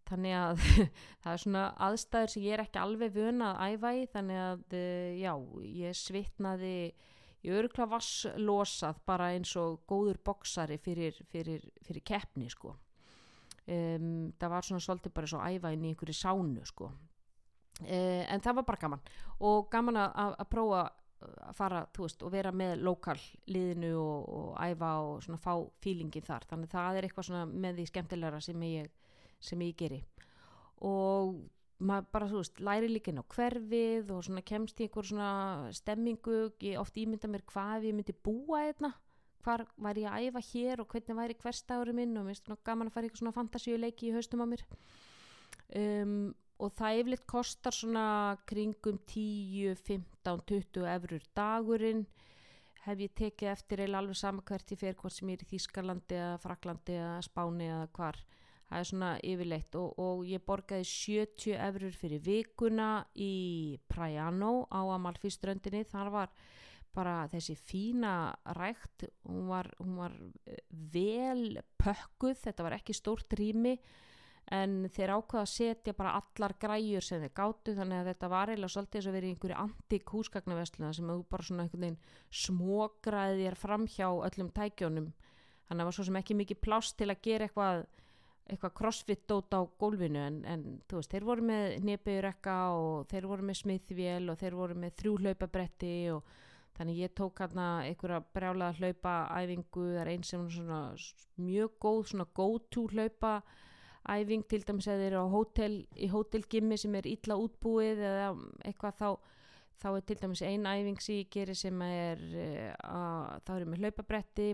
þannig 0.10 0.38
að 0.38 0.64
það 1.24 1.32
er 1.34 1.44
svona 1.44 1.66
aðstæður 1.88 2.34
sem 2.34 2.46
ég 2.46 2.56
er 2.58 2.64
ekki 2.66 2.82
alveg 2.82 3.16
vun 3.16 3.44
að 3.46 3.62
æfa 3.72 3.92
í 3.96 4.06
þannig 4.14 4.42
að 4.46 4.80
já, 5.20 5.34
ég 5.86 6.00
svitnaði 6.00 6.78
ég 7.46 7.60
öruglega 7.60 7.92
vasslosað 7.94 9.02
bara 9.06 9.32
eins 9.36 9.54
og 9.62 9.84
góður 9.90 10.20
boksari 10.26 10.78
fyrir, 10.82 11.18
fyrir, 11.30 11.64
fyrir 11.86 12.06
keppni 12.06 12.50
sko. 12.52 12.74
Um, 13.66 14.32
það 14.38 14.52
var 14.54 14.66
svona 14.66 14.86
svolítið 14.86 15.14
bara 15.16 15.30
svo 15.30 15.42
æfa 15.42 15.72
inn 15.74 15.86
í 15.86 15.94
einhverju 15.94 16.18
sánu 16.18 16.66
sko. 16.70 16.92
Uh, 17.82 18.24
en 18.30 18.44
það 18.44 18.60
var 18.60 18.68
bara 18.70 18.82
gaman. 18.82 19.08
Og 19.46 19.66
gaman 19.74 20.02
að, 20.04 20.38
að 20.38 20.50
prófa 20.52 20.84
að 21.26 21.58
fara, 21.58 21.82
þú 21.96 22.06
veist, 22.06 22.24
og 22.26 22.34
vera 22.34 22.52
með 22.54 22.84
lokal 22.86 23.18
liðinu 23.50 23.94
og, 23.98 24.28
og 24.38 24.50
æfa 24.62 24.92
og 25.06 25.24
svona 25.26 25.42
fá 25.42 25.54
fílingin 25.82 26.26
þar, 26.26 26.46
þannig 26.50 26.72
það 26.74 27.00
er 27.00 27.08
eitthvað 27.08 27.30
svona 27.30 27.46
með 27.50 27.80
því 27.80 27.86
skemmtilegra 27.90 28.42
sem 28.44 28.66
ég 28.68 28.92
sem 29.46 29.62
ég 29.66 29.78
geri. 29.80 30.02
Og 30.86 31.38
maður 31.86 32.12
bara, 32.16 32.30
þú 32.32 32.42
veist, 32.42 32.62
læri 32.64 32.92
líka 32.92 33.12
inn 33.12 33.22
á 33.22 33.32
hverfið 33.36 34.12
og 34.16 34.24
svona 34.28 34.44
kemst 34.46 34.80
í 34.80 34.88
einhver 34.88 35.08
svona 35.08 35.32
stemmingu, 35.76 36.38
ég 36.64 36.80
oft 36.80 36.98
ímynda 37.00 37.30
mér 37.32 37.44
hvað 37.52 37.90
ég 37.90 37.98
myndi 37.98 38.16
búa 38.26 38.66
einna 38.68 38.96
hvar 39.46 39.66
væri 39.78 40.06
ég 40.06 40.10
að 40.10 40.26
æfa 40.30 40.42
hér 40.50 40.82
og 40.82 40.90
hvernig 40.90 41.18
væri 41.20 41.38
hverstagurum 41.42 42.00
minn 42.00 42.18
og 42.18 42.26
mér 42.26 42.34
finnst 42.34 42.50
það 42.50 42.64
gaman 42.70 42.90
að 42.90 42.96
fara 42.96 43.10
í 43.10 43.20
svona 43.20 43.36
fantasíuleiki 43.36 44.10
í 44.10 44.16
haustum 44.16 44.42
á 44.42 44.48
mér. 44.50 44.64
Um, 45.76 46.34
og 46.62 46.72
það 46.78 47.00
yfirleitt 47.02 47.26
kostar 47.30 47.76
svona 47.76 48.06
kringum 48.50 49.00
10, 49.12 49.76
15, 49.86 50.46
20 50.50 50.88
eurur 50.96 51.28
dagurinn. 51.38 52.06
Hef 52.86 53.02
ég 53.02 53.14
tekið 53.18 53.52
eftir 53.52 53.84
eða 53.84 54.02
alveg 54.02 54.18
sama 54.20 54.46
hvert 54.46 54.72
ég 54.72 54.82
fer 54.82 54.98
hvort 54.98 55.14
sem 55.14 55.30
ég 55.30 55.40
er 55.40 55.46
í 55.46 55.52
Þískarlandi 55.54 56.18
eða 56.20 56.42
Fraklandi 56.42 56.98
eða 57.00 57.22
Spáni 57.26 57.70
eða 57.70 57.88
hvar 57.98 58.20
það 58.70 58.80
er 58.80 58.90
svona 58.90 59.12
yfirleitt 59.22 59.78
og, 59.80 60.00
og 60.02 60.26
ég 60.28 60.44
borgaði 60.46 60.88
70 60.90 61.58
eurur 61.68 61.96
fyrir 61.96 62.24
vikuna 62.26 62.90
í 63.14 63.78
Prajano 63.92 64.66
á 64.74 64.82
Amalfi-ströndinni. 64.96 65.84
Þar 65.90 66.14
var 66.14 66.34
bara 66.96 67.16
þessi 67.32 67.58
fína 67.60 68.16
rækt 68.56 69.10
hún 69.28 69.50
var, 69.52 69.70
hún 69.82 70.00
var 70.00 70.16
eh, 70.48 70.64
vel 70.70 71.60
pökkuð, 71.82 72.38
þetta 72.46 72.66
var 72.66 72.78
ekki 72.78 72.96
stórt 72.96 73.36
rými 73.38 73.76
en 74.54 74.86
þeir 74.94 75.16
ákvaða 75.16 75.42
að 75.42 75.52
setja 75.52 75.96
bara 75.98 76.14
allar 76.20 76.54
græjur 76.62 77.04
sem 77.04 77.24
þeir 77.24 77.34
gáttu 77.38 77.74
þannig 77.78 78.02
að 78.02 78.10
þetta 78.12 78.30
var 78.30 78.52
eiginlega 78.52 78.74
svolítið 78.76 79.00
eins 79.00 79.10
og 79.10 79.16
verið 79.16 79.32
einhverju 79.34 79.58
antík 79.64 80.14
húsgagnavestluna 80.14 80.92
sem 80.94 81.10
þú 81.10 81.18
bara 81.32 81.48
svona 81.48 81.66
einhvern 81.66 81.86
veginn 81.86 82.02
smógraði 82.44 83.40
þér 83.42 83.58
fram 83.58 83.88
hjá 83.90 84.08
öllum 84.12 84.52
tækjónum 84.54 85.08
þannig 85.10 85.72
að 85.74 85.80
það 85.82 85.90
var 85.90 85.98
svo 85.98 86.08
sem 86.10 86.20
ekki 86.22 86.38
mikið 86.44 86.62
plást 86.62 86.98
til 87.00 87.10
að 87.10 87.24
gera 87.26 87.50
eitthvað 87.50 87.88
eitthvað 88.46 88.74
crossfit 88.78 89.24
dót 89.30 89.54
á 89.58 89.62
gólfinu 89.82 90.22
en, 90.22 90.40
en 90.46 90.66
þú 90.86 91.00
veist, 91.00 91.12
þeir 91.12 91.26
voru 91.26 91.46
með 91.50 91.78
nepiðurekka 91.88 92.58
og 92.78 93.08
þeir 93.10 93.28
voru 93.32 93.46
með 93.48 93.60
smiðvél 93.62 94.32
og 94.32 94.42
þeir 94.42 94.58
voru 94.60 94.78
með 94.84 94.98
þrjú 95.02 95.14
hlaupabretti 95.24 95.94
og 96.14 96.34
þannig 96.78 97.00
ég 97.02 97.14
tók 97.18 97.42
hérna 97.42 97.68
einhverja 97.88 98.22
brjálega 98.36 98.78
hlaupa 98.80 99.14
æfingu, 99.34 99.86
það 99.96 100.02
er 100.04 100.12
einn 100.14 100.26
sem 100.28 100.50
svona 100.52 100.82
mjög 101.42 101.78
góð, 101.82 102.02
svona 102.12 102.28
go 102.38 102.50
to 102.70 102.86
hlaupa 102.92 103.40
æfing 104.06 104.46
til 104.46 104.62
dæmis 104.68 104.88
eða 104.88 105.02
þeir 105.02 105.12
eru 105.16 105.24
á 105.26 105.34
hótel, 105.34 105.80
í 105.98 106.10
hótelgimmi 106.12 106.78
sem 106.78 107.00
er 107.00 107.10
illa 107.10 107.40
útbúið 107.42 108.04
eða 108.12 108.28
eitthvað 108.62 109.00
þá 109.00 109.10
þá 109.82 109.90
er 109.92 110.06
til 110.08 110.20
dæmis 110.22 110.44
einn 110.46 110.70
æfing 110.70 111.02
sem 111.04 111.20
ég 111.24 111.32
gerir 111.34 111.58
sem 111.58 111.82
er 111.88 112.22
uh, 112.22 112.72
að, 112.86 113.42
þá 113.48 113.52
erum 113.58 113.76
við 113.76 113.84
hlaupabretti 113.84 114.48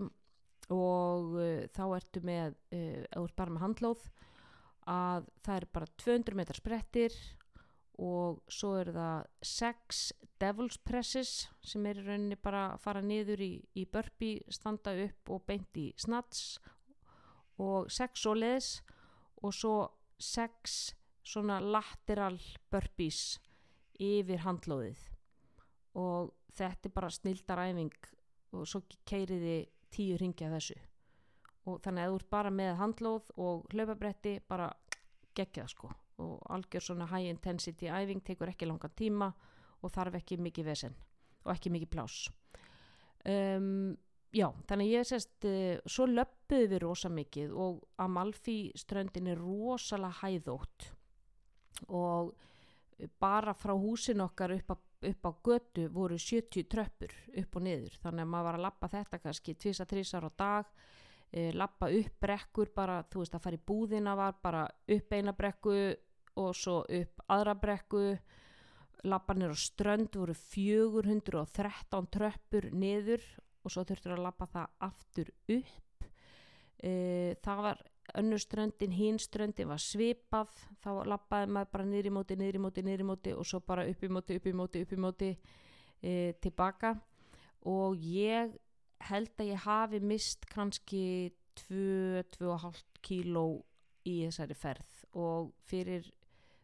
og 0.70 1.36
uh, 1.38 1.64
þá 1.74 1.84
ertu 1.96 2.22
með 2.26 2.56
uh, 2.74 3.30
bara 3.36 3.54
með 3.54 3.64
handlóð 3.66 4.08
að 4.90 5.28
það 5.44 5.56
er 5.56 5.66
bara 5.74 5.90
200 6.02 6.38
metrar 6.38 6.58
sprettir 6.58 7.16
og 8.02 8.40
svo 8.50 8.74
er 8.80 8.90
það 8.94 9.26
6 9.46 10.02
Devil's 10.42 10.78
Presses 10.82 11.32
sem 11.62 11.84
er 11.86 12.00
í 12.00 12.06
rauninni 12.06 12.38
bara 12.40 12.72
að 12.72 12.80
fara 12.82 13.02
niður 13.04 13.44
í, 13.44 13.52
í 13.78 13.84
burpee, 13.86 14.42
standa 14.50 14.94
upp 15.04 15.30
og 15.30 15.44
beint 15.46 15.76
í 15.78 15.92
snats 16.00 16.56
og 17.62 17.90
6 17.92 18.24
soleðis 18.24 18.72
og 19.42 19.54
svo 19.54 19.76
6 20.18 20.80
svona 21.22 21.60
lateral 21.62 22.38
burpees 22.70 23.38
yfir 24.02 24.42
handlóðið. 24.42 24.98
Og 25.98 26.32
þetta 26.56 26.88
er 26.88 26.94
bara 26.96 27.12
snildaræfing 27.12 27.94
og 28.56 28.66
svo 28.68 28.82
keiriði 29.08 29.60
tíu 29.92 30.18
ringja 30.20 30.50
þessu. 30.52 30.78
Og 31.70 31.78
þannig 31.84 32.04
að 32.04 32.12
þú 32.12 32.20
ert 32.20 32.30
bara 32.34 32.50
með 32.50 32.76
handlóð 32.80 33.32
og 33.38 33.66
hlaupabretti 33.72 34.38
bara 34.48 34.70
geggjað 35.36 35.72
sko. 35.72 35.92
Og 36.22 36.38
algjör 36.54 36.84
svona 36.84 37.08
high 37.10 37.30
intensity 37.30 37.88
æfing 37.90 38.22
tekur 38.24 38.50
ekki 38.52 38.68
langan 38.68 38.94
tíma 38.98 39.32
og 39.82 39.90
þarf 39.90 40.20
ekki 40.20 40.38
mikið 40.42 40.68
vesen 40.68 40.96
og 41.42 41.56
ekki 41.56 41.72
mikið 41.74 41.90
plás 41.90 42.18
um, 43.28 43.96
já, 44.34 44.48
þannig 44.68 44.88
að 44.88 44.94
ég 44.94 45.08
sést 45.08 45.48
uh, 45.48 45.90
svo 45.90 46.06
löppuðu 46.10 46.70
við 46.72 46.82
rosa 46.84 47.10
mikið 47.12 47.54
og 47.64 47.82
Amalfi 48.02 48.72
ströndin 48.78 49.30
er 49.32 49.40
rosalega 49.40 50.22
hæðótt. 50.22 50.88
Og 51.90 52.32
bara 53.22 53.54
frá 53.56 53.72
húsin 53.74 54.22
okkar 54.22 54.54
upp, 54.54 54.74
a, 54.74 54.76
upp 55.08 55.28
á 55.28 55.30
götu 55.44 55.86
voru 55.92 56.18
70 56.18 56.68
tröppur 56.70 57.12
upp 57.42 57.56
og 57.56 57.64
niður. 57.66 57.98
Þannig 58.02 58.24
að 58.24 58.32
maður 58.34 58.48
var 58.48 58.58
að 58.58 58.66
lappa 58.66 58.90
þetta 58.92 59.22
kannski 59.22 59.54
2-3 59.54 60.04
ára 60.16 60.30
á 60.30 60.38
dag 60.42 60.74
e, 61.32 61.52
lappa 61.52 61.88
upp 61.90 62.20
brekkur 62.20 62.72
bara, 62.74 63.02
þú 63.08 63.22
veist 63.22 63.36
að 63.36 63.44
fara 63.46 63.58
í 63.58 63.66
búðina 63.66 64.16
var 64.18 64.36
bara 64.42 64.66
upp 64.96 65.14
eina 65.16 65.34
brekku 65.36 65.76
og 66.40 66.54
svo 66.56 66.82
upp 66.84 67.24
aðra 67.32 67.56
brekku. 67.60 68.04
Lappa 69.08 69.34
nýra 69.34 69.56
strönd 69.58 70.14
voru 70.14 70.34
413 70.38 72.10
tröppur 72.12 72.68
niður 72.70 73.24
og 73.62 73.72
svo 73.72 73.82
þurftur 73.86 74.14
að 74.16 74.26
lappa 74.28 74.46
það 74.52 74.76
aftur 74.86 75.32
upp. 75.56 76.06
E, 76.82 76.92
það 77.42 77.64
var 77.66 77.82
önnur 78.18 78.40
ströndin, 78.42 78.92
hín 78.92 79.18
ströndin 79.20 79.70
var 79.70 79.80
svipað, 79.80 80.52
þá 80.82 80.90
lappaði 81.08 81.52
maður 81.52 81.70
bara 81.72 81.88
niður 81.88 82.08
í 82.10 82.14
móti, 82.16 82.36
niður 82.36 82.58
í 82.58 82.62
móti, 82.66 82.84
niður 82.86 83.04
í 83.04 83.08
móti 83.08 83.34
og 83.36 83.48
svo 83.48 83.62
bara 83.66 83.86
upp 83.88 84.02
í 84.04 84.10
móti, 84.12 84.36
upp 84.36 84.48
í 84.48 84.54
móti, 84.56 84.82
upp 84.84 84.92
í 84.92 85.00
móti 85.00 85.30
e, 86.02 86.14
tilbaka. 86.44 86.94
Og 87.70 87.96
ég 88.04 88.56
held 89.08 89.32
að 89.38 89.52
ég 89.52 89.64
hafi 89.66 90.02
mist 90.04 90.46
kannski 90.50 91.04
2-2,5 91.68 92.82
kíló 93.04 93.46
í 94.08 94.18
þessari 94.26 94.56
ferð. 94.58 94.98
Og 95.18 95.52
fyrir 95.68 96.08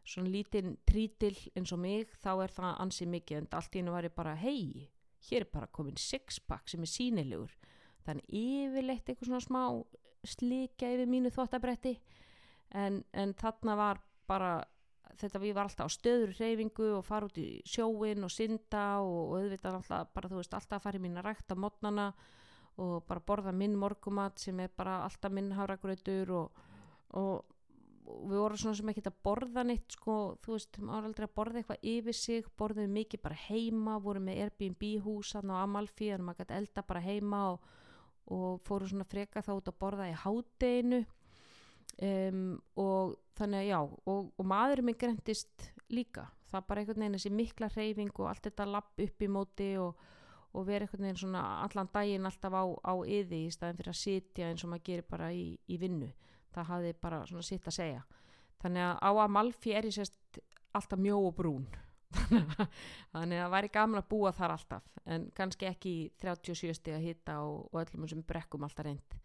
svona 0.09 0.31
lítinn 0.33 0.77
trítil 0.89 1.35
eins 1.57 1.73
og 1.75 1.81
mig 1.81 2.13
þá 2.23 2.31
er 2.45 2.53
það 2.53 2.79
ansið 2.85 3.11
mikið 3.15 3.41
en 3.41 3.49
allt 3.57 3.75
í 3.75 3.81
hennu 3.81 3.93
var 3.93 4.07
ég 4.07 4.15
bara 4.15 4.35
hei, 4.39 4.89
hér 5.29 5.45
er 5.45 5.51
bara 5.53 5.69
komin 5.71 5.99
sixpack 5.99 6.69
sem 6.71 6.85
er 6.85 6.89
sínilegur 6.89 7.53
þannig 8.07 8.29
yfirleitt 8.39 9.09
eitthvað 9.09 9.29
svona 9.29 9.43
smá 9.43 9.63
slíkja 10.27 10.91
yfir 10.95 11.09
mínu 11.09 11.31
þvottabretti. 11.33 11.95
En, 12.75 13.03
en 13.13 13.33
þarna 13.37 13.75
var 13.79 14.01
bara 14.29 14.59
þetta 15.19 15.41
við 15.41 15.55
var 15.57 15.69
alltaf 15.69 15.89
á 15.89 15.95
stöður 15.95 16.33
reyfingu 16.37 16.89
og 16.97 17.05
fara 17.07 17.29
út 17.29 17.37
í 17.41 17.47
sjóin 17.67 18.25
og 18.25 18.33
synda 18.33 18.83
og, 19.03 19.19
og 19.31 19.37
auðvitað 19.39 19.79
alltaf 19.79 20.11
bara 20.15 20.31
þú 20.31 20.41
veist 20.41 20.55
alltaf 20.55 20.79
að 20.79 20.85
fara 20.85 20.99
í 20.99 21.03
mín 21.03 21.19
að 21.19 21.29
rækta 21.29 21.57
mótnana 21.59 22.09
og 22.79 23.05
bara 23.07 23.23
borða 23.25 23.53
minn 23.55 23.77
morgumat 23.79 24.39
sem 24.39 24.59
er 24.63 24.71
bara 24.75 25.01
alltaf 25.05 25.33
minn 25.35 25.51
háragrautur 25.57 26.31
og, 26.37 26.61
og, 27.19 27.41
og 28.05 28.21
við 28.29 28.43
vorum 28.43 28.61
svona 28.61 28.79
sem 28.79 28.93
ekki 28.93 29.03
að 29.09 29.19
borða 29.25 29.65
neitt 29.67 29.97
sko, 29.97 30.19
þú 30.43 30.55
veist, 30.55 30.79
maður 30.79 31.09
aldrei 31.09 31.27
að 31.27 31.35
borða 31.41 31.61
eitthvað 31.61 31.89
yfir 31.95 32.19
sig, 32.21 32.47
borðum 32.59 32.95
mikið 32.95 33.25
bara 33.25 33.41
heima 33.49 33.97
vorum 34.03 34.29
með 34.29 34.45
Airbnb 34.45 34.87
hús 35.03 35.35
á 35.35 35.41
Amalfi 35.41 36.13
en 36.13 36.25
maður 36.27 36.45
gæti 36.45 36.59
elda 36.61 36.85
bara 36.87 37.03
heima 37.03 37.43
og 37.55 37.67
og 38.33 38.61
fóru 38.65 38.87
svona 38.89 39.07
freka 39.09 39.43
þá 39.45 39.53
út 39.55 39.71
að 39.71 39.79
borða 39.81 40.09
í 40.09 40.17
hádeginu 40.23 40.99
um, 42.05 42.43
og 42.79 43.15
þannig 43.39 43.63
að 43.63 43.69
já 43.69 43.79
og, 43.79 44.29
og 44.35 44.47
maðurinn 44.47 44.89
minn 44.89 44.99
grendist 44.99 45.69
líka. 45.89 46.27
Það 46.49 46.67
bara 46.69 46.81
einhvern 46.81 47.03
veginn 47.03 47.17
þessi 47.17 47.33
mikla 47.33 47.69
hreyfing 47.73 48.13
og 48.17 48.29
allt 48.29 48.47
þetta 48.47 48.69
lapp 48.69 49.03
upp 49.05 49.25
í 49.25 49.29
móti 49.29 49.69
og, 49.81 50.05
og 50.53 50.65
vera 50.67 50.85
einhvern 50.85 51.07
veginn 51.07 51.21
svona 51.23 51.43
allan 51.65 51.91
daginn 51.93 52.29
alltaf 52.29 52.55
á, 52.57 52.63
á 52.65 52.93
yði 53.05 53.43
í 53.45 53.51
staðin 53.53 53.81
fyrir 53.81 53.93
að 53.93 54.01
sitja 54.01 54.49
eins 54.49 54.65
og 54.65 54.73
maður 54.73 54.87
gerir 54.89 55.09
bara 55.09 55.33
í, 55.33 55.51
í 55.69 55.81
vinnu. 55.81 56.09
Það 56.53 56.71
hafði 56.73 56.95
bara 57.01 57.25
svona 57.29 57.45
sitt 57.45 57.69
að 57.69 57.77
segja. 57.77 58.07
Þannig 58.59 58.87
að 58.87 58.95
á 59.05 59.11
Amalfi 59.23 59.75
er 59.77 59.87
ég 59.87 59.95
sérst 59.95 60.41
alltaf 60.75 60.99
mjó 61.01 61.19
og 61.21 61.37
brún 61.37 61.69
þannig 63.13 63.37
að 63.37 63.43
það 63.43 63.55
væri 63.55 63.71
gaman 63.73 64.01
að 64.01 64.09
búa 64.09 64.31
þar 64.35 64.55
alltaf 64.55 64.85
en 65.05 65.27
kannski 65.37 65.69
ekki 65.69 65.95
37 66.21 66.77
steg 66.77 66.97
að 66.97 67.05
hitta 67.05 67.39
og, 67.45 67.67
og 67.71 67.81
öllum 67.83 68.07
sem 68.09 68.23
brekkum 68.25 68.65
alltaf 68.65 68.87
reynd 68.87 69.17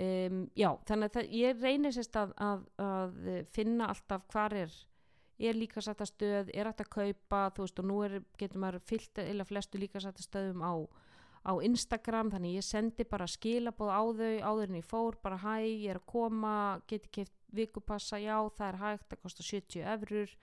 um, 0.00 0.44
já, 0.56 0.70
þannig 0.88 1.10
að 1.10 1.18
það, 1.18 1.32
ég 1.36 1.64
reynir 1.64 1.96
sérst 1.96 2.20
að, 2.20 2.32
að, 2.44 2.64
að 2.84 3.18
finna 3.56 3.90
alltaf 3.92 4.24
hvar 4.32 4.56
er 4.56 4.78
er 5.38 5.54
líkasættastöð, 5.54 6.48
er 6.50 6.66
hægt 6.66 6.82
að 6.82 6.88
kaupa 6.96 7.42
þú 7.54 7.66
veist 7.66 7.78
og 7.78 7.86
nú 7.86 7.98
er, 8.02 8.16
getur 8.40 8.58
maður 8.58 8.82
fyllt 8.88 9.20
eða 9.22 9.46
flestu 9.46 9.78
líkasættastöðum 9.78 10.64
á 10.66 10.74
á 11.48 11.52
Instagram, 11.64 12.32
þannig 12.32 12.58
ég 12.58 12.66
sendi 12.66 13.06
bara 13.08 13.28
skilabóð 13.30 13.92
á 13.94 14.02
þau, 14.02 14.32
áður 14.50 14.72
en 14.72 14.80
ég 14.80 14.88
fór 14.88 15.18
bara 15.22 15.38
hæ, 15.40 15.54
ég 15.64 15.92
er 15.94 16.00
að 16.00 16.08
koma, 16.10 16.54
geti 16.90 17.08
keift 17.14 17.34
vikupassa, 17.54 18.18
já, 18.20 18.36
það 18.58 18.66
er 18.68 18.80
hægt, 18.82 19.06
það 19.08 19.22
kostar 19.22 19.48
70 19.48 19.86
eurur 19.94 20.34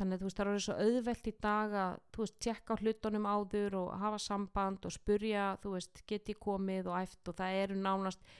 þannig 0.00 0.16
að 0.16 0.22
þú 0.22 0.28
veist 0.28 0.40
það 0.40 0.50
eru 0.50 0.62
svo 0.64 0.76
auðvelt 0.80 1.26
í 1.30 1.32
dag 1.44 1.74
að 1.84 1.96
þú 2.10 2.24
veist 2.24 2.38
tjekka 2.46 2.76
hlutunum 2.80 3.26
áður 3.28 3.76
og 3.80 3.90
hafa 4.00 4.20
samband 4.24 4.86
og 4.88 4.94
spurja 4.94 5.48
þú 5.62 5.74
veist 5.76 6.04
geti 6.08 6.36
komið 6.40 6.88
og 6.90 7.00
æft 7.02 7.30
og 7.30 7.36
það 7.40 7.58
eru 7.64 7.80
nánast 7.80 8.30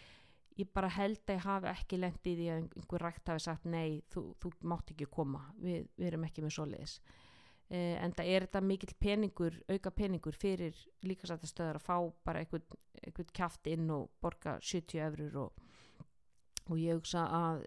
ég 0.60 0.68
bara 0.74 0.90
held 0.92 1.22
að 1.26 1.36
ég 1.36 1.46
hafi 1.46 1.70
ekki 1.70 1.98
lendið 2.00 2.30
í 2.30 2.36
því 2.38 2.50
að 2.50 2.60
einhver 2.60 3.04
rækt 3.04 3.32
hafi 3.32 3.44
sagt 3.44 3.66
nei 3.68 4.00
þú, 4.12 4.24
þú 4.42 4.52
mátt 4.72 4.92
ekki 4.92 5.08
koma 5.12 5.42
við, 5.60 5.88
við 5.96 6.10
erum 6.10 6.26
ekki 6.26 6.44
með 6.44 6.56
svoleiðis. 6.56 6.96
Eh, 7.70 7.96
en 8.02 8.14
það 8.16 8.32
er 8.34 8.46
þetta 8.46 8.62
mikil 8.66 8.90
peningur 8.98 9.58
auka 9.70 9.92
peningur 9.94 10.36
fyrir 10.36 10.76
líkasættastöðar 11.06 11.78
að 11.78 11.86
fá 11.86 11.96
bara 12.26 12.42
einhvern, 12.42 12.66
einhvern 13.04 13.34
kæft 13.36 13.70
inn 13.70 13.86
og 13.94 14.08
borga 14.22 14.56
70 14.58 15.04
eurur 15.06 15.36
og 15.46 15.68
og 16.68 16.80
ég 16.80 16.98
hugsa 16.98 17.24
að 17.26 17.62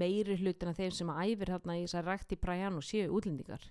meiri 0.00 0.38
hlutin 0.40 0.72
af 0.72 0.78
þeim 0.78 0.94
sem 0.94 1.10
æfir 1.12 1.52
hérna 1.52 1.76
í 1.76 1.84
þess 1.84 1.98
að 2.00 2.08
rækti 2.12 2.38
bræjan 2.40 2.78
og 2.78 2.86
séu 2.86 3.10
útlendingar. 3.12 3.66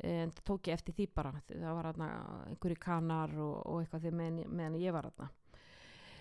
En 0.00 0.32
það 0.32 0.46
tók 0.48 0.70
ég 0.70 0.78
eftir 0.78 0.96
því 0.96 1.06
bara. 1.12 1.34
Það 1.50 1.76
var 1.76 1.90
hérna 1.90 2.08
einhverju 2.48 2.80
kanar 2.80 3.36
og, 3.36 3.56
og 3.68 3.82
eitthvað 3.82 4.06
því 4.06 4.14
meðan, 4.16 4.40
meðan 4.48 4.80
ég 4.80 4.96
var 4.96 5.10
hérna 5.10 5.28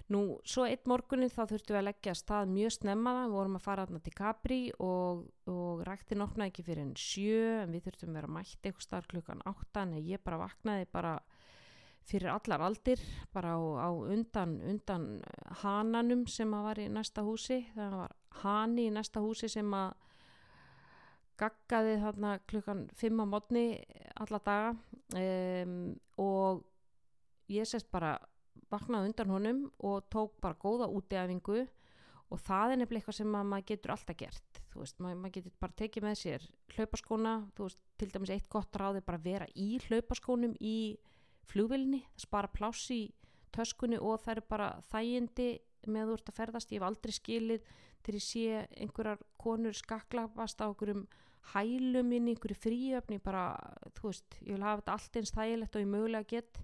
nú 0.09 0.39
svo 0.47 0.65
eitt 0.65 0.87
morgunin 0.89 1.29
þá 1.29 1.43
þurftum 1.51 1.75
við 1.75 1.79
að 1.79 1.87
leggja 1.87 2.15
stað 2.17 2.53
mjög 2.53 2.75
snemma. 2.75 3.13
Við 3.21 3.35
vorum 3.35 3.57
að 3.59 3.65
fara 3.65 3.85
hérna 3.85 4.01
til 4.03 4.13
Capri 4.17 4.59
og, 4.81 5.25
og 5.49 5.83
rækti 5.87 6.17
nokkna 6.17 6.49
ekki 6.49 6.65
fyrir 6.65 6.83
en 6.87 6.95
sjö 6.97 7.59
en 7.63 7.73
við 7.75 7.85
þurftum 7.87 8.13
að 8.13 8.19
vera 8.19 8.31
mætt 8.39 8.57
eitthvað 8.63 8.87
starf 8.87 9.09
klukkan 9.11 9.43
áttan 9.49 9.93
en 9.93 10.07
ég 10.09 10.23
bara 10.25 10.41
vaknaði 10.41 10.89
bara 10.91 11.13
fyrir 12.07 12.31
allar 12.31 12.63
aldir 12.65 13.01
bara 13.33 13.55
á, 13.57 13.59
á 13.59 13.89
undan, 13.91 14.59
undan 14.65 15.07
hananum 15.63 16.25
sem 16.27 16.53
að 16.53 16.65
var 16.69 16.81
í 16.81 16.87
næsta 16.91 17.23
húsi. 17.25 17.63
Það 17.75 17.97
var 18.01 18.15
hani 18.43 18.87
í 18.87 18.93
næsta 18.93 19.23
húsi 19.23 19.49
sem 19.51 19.73
að 19.73 19.93
gaggaði 21.39 21.99
þarna 22.01 22.33
klukkan 22.49 22.85
5 22.99 23.23
á 23.23 23.25
mótni 23.29 23.65
alla 24.19 24.41
daga. 24.43 24.73
Um, 25.15 25.95
og 26.19 26.65
ég 27.49 27.67
sérst 27.67 27.89
bara 27.91 28.17
vaknaði 28.69 29.11
undan 29.11 29.33
honum 29.33 29.61
og 29.79 30.09
tók 30.11 30.39
bara 30.41 30.59
góða 30.59 30.89
útæfingu. 30.91 31.65
Og 32.29 32.37
það 32.45 32.71
er 32.71 32.77
nefnilega 32.77 33.01
eitthvað 33.01 33.17
sem 33.17 33.29
maður 33.33 33.63
getur 33.71 33.91
alltaf 33.95 34.17
gert. 34.19 34.59
Þú 34.69 34.83
veist, 34.83 34.99
maður, 35.01 35.21
maður 35.23 35.35
getur 35.39 35.53
bara 35.63 35.77
tekið 35.81 36.03
með 36.05 36.17
sér 36.19 36.43
hlaupaskóna, 36.75 37.31
þú 37.57 37.65
veist, 37.65 37.79
til 37.97 38.09
dæmis 38.13 38.33
eitt 38.35 38.49
gott 38.53 38.77
ráði 38.77 39.01
bara 39.05 39.21
vera 39.23 39.47
í 39.57 39.69
hlaupaskónum 39.87 40.53
í 40.61 40.75
flugvilni, 41.49 42.03
það 42.13 42.25
spara 42.25 42.51
pláss 42.53 42.89
í 42.93 43.01
töskunni 43.55 43.99
og 43.99 44.21
það 44.23 44.35
eru 44.35 44.45
bara 44.49 44.69
þægindi 44.91 45.49
með 45.89 46.13
ert 46.15 46.29
að 46.29 46.37
ferðast, 46.37 46.71
ég 46.71 46.81
hef 46.81 46.87
aldrei 46.89 47.15
skilið 47.15 47.71
þegar 48.03 48.17
ég 48.19 48.25
sé 48.25 48.61
einhverjar 48.83 49.23
konur 49.41 49.75
skaklapast 49.75 50.61
á 50.61 50.69
einhverjum 50.69 51.07
hælum 51.53 52.11
inn 52.15 52.29
í 52.29 52.35
einhverju 52.35 52.57
fríöfni 52.59 53.19
bara, 53.23 53.53
þú 53.97 54.11
veist, 54.11 54.37
ég 54.43 54.55
vil 54.55 54.65
hafa 54.65 54.81
þetta 54.81 54.95
allt 54.95 55.19
eins 55.19 55.33
þægilegt 55.35 55.75
og 55.75 55.83
ég 55.83 55.91
mögulega 55.93 56.29
get. 56.29 56.61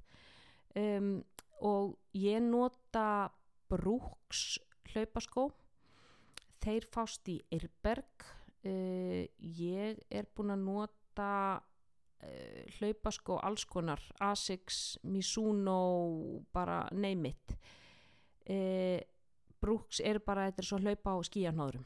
Um, 0.75 1.11
og 1.63 1.95
ég 2.19 2.43
nota 2.43 3.05
brúks 3.71 4.59
hlaupaskó. 4.91 5.47
Þeir 6.63 6.87
fást 6.91 7.29
í 7.31 7.39
Eirberg 7.53 8.25
uh, 8.67 9.23
ég 9.39 10.03
er 10.09 10.27
búin 10.35 10.53
að 10.53 10.65
nota 10.67 11.31
uh, 12.23 12.61
hlaupaskó 12.77 13.39
alls 13.43 13.65
konar 13.65 14.01
Asics, 14.19 14.99
Mizuno 15.03 16.43
bara 16.53 16.83
name 16.91 17.33
it. 17.33 17.57
Uh, 18.45 19.01
Brooks 19.61 19.99
er 20.03 20.19
bara 20.21 20.49
þetta 20.49 20.61
er 20.61 20.69
svo 20.69 20.79
hlaupa 20.83 21.15
á 21.15 21.19
skíanóðurum 21.25 21.85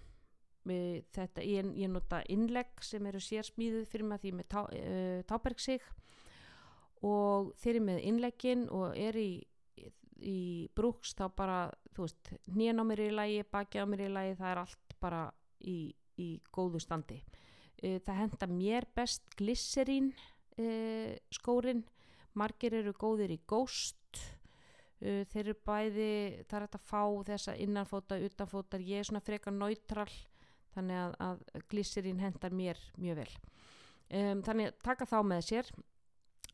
þetta, 0.68 1.44
ég, 1.46 1.70
ég 1.80 1.92
nota 1.92 2.22
innlegg 2.30 2.84
sem 2.84 3.06
eru 3.10 3.22
sérsmíðuð 3.24 3.88
fyrir 3.90 4.08
mig 4.10 4.22
því 4.22 4.34
með 4.38 4.50
tá, 4.52 4.66
uh, 4.66 5.22
tábergsig. 5.30 5.86
Og 7.08 7.54
þeir 7.62 7.76
eru 7.78 7.86
með 7.88 8.02
innleggin 8.10 8.66
og 8.76 8.98
er 9.00 9.16
í, 9.16 9.30
í 10.20 10.68
Brooks 10.76 11.16
þá 11.16 11.30
bara 11.36 11.60
þú 11.96 12.04
veist, 12.04 12.34
nýjan 12.52 12.82
á 12.82 12.84
mér 12.84 13.06
í 13.06 13.12
lagi 13.16 13.46
baki 13.48 13.80
á 13.80 13.86
mér 13.88 14.10
í 14.10 14.10
lagi, 14.12 14.36
það 14.40 14.52
er 14.52 14.62
allt 14.66 14.98
bara 15.00 15.22
í, 15.64 15.78
í 16.20 16.30
góðu 16.52 16.82
standi. 16.84 17.22
uh, 17.24 17.49
það 17.82 18.20
henda 18.24 18.50
mér 18.52 18.88
best 18.96 19.24
glisserín 19.40 20.12
uh, 20.60 21.16
skórin. 21.34 21.86
Margir 22.38 22.76
eru 22.78 22.94
góðir 22.94 23.34
í 23.34 23.40
góst 23.50 24.20
uh, 25.02 25.24
þeir 25.32 25.42
eru 25.44 25.56
bæði 25.66 26.10
það 26.50 26.58
er 26.62 26.68
að 26.68 26.90
fá 26.92 27.04
þessa 27.32 27.56
innanfóta 27.60 28.20
utanfótar, 28.24 28.84
ég 28.84 29.02
er 29.02 29.10
svona 29.10 29.24
freka 29.24 29.54
neutral 29.54 30.10
þannig 30.76 31.00
að, 31.02 31.16
að 31.26 31.64
glisserín 31.72 32.22
hendar 32.22 32.56
mér 32.56 32.82
mjög 32.98 33.24
vel. 33.24 33.32
Um, 34.10 34.44
þannig 34.46 34.72
að 34.72 34.84
taka 34.86 35.08
þá 35.10 35.20
með 35.26 35.46
sér. 35.50 35.72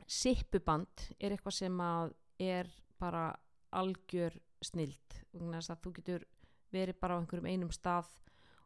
Sippuband 0.06 1.08
er 1.18 1.34
eitthvað 1.34 1.56
sem 1.56 1.80
að 1.82 2.14
er 2.42 2.68
bara 3.00 3.30
algjör 3.76 4.36
snild 4.64 5.16
þú 5.36 5.92
getur 5.96 6.24
verið 6.72 6.98
bara 7.00 7.16
á 7.16 7.20
einhverjum 7.20 7.48
einum 7.48 7.72
stað 7.72 8.08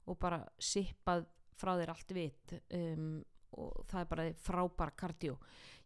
og 0.07 0.19
bara 0.19 0.43
sippað 0.59 1.27
frá 1.61 1.75
þér 1.79 1.93
allt 1.95 2.17
vitt 2.17 2.57
um, 2.77 3.21
og 3.61 3.85
það 3.91 4.01
er 4.01 4.11
bara 4.11 4.27
frábæra 4.41 4.97
kardió 4.97 5.37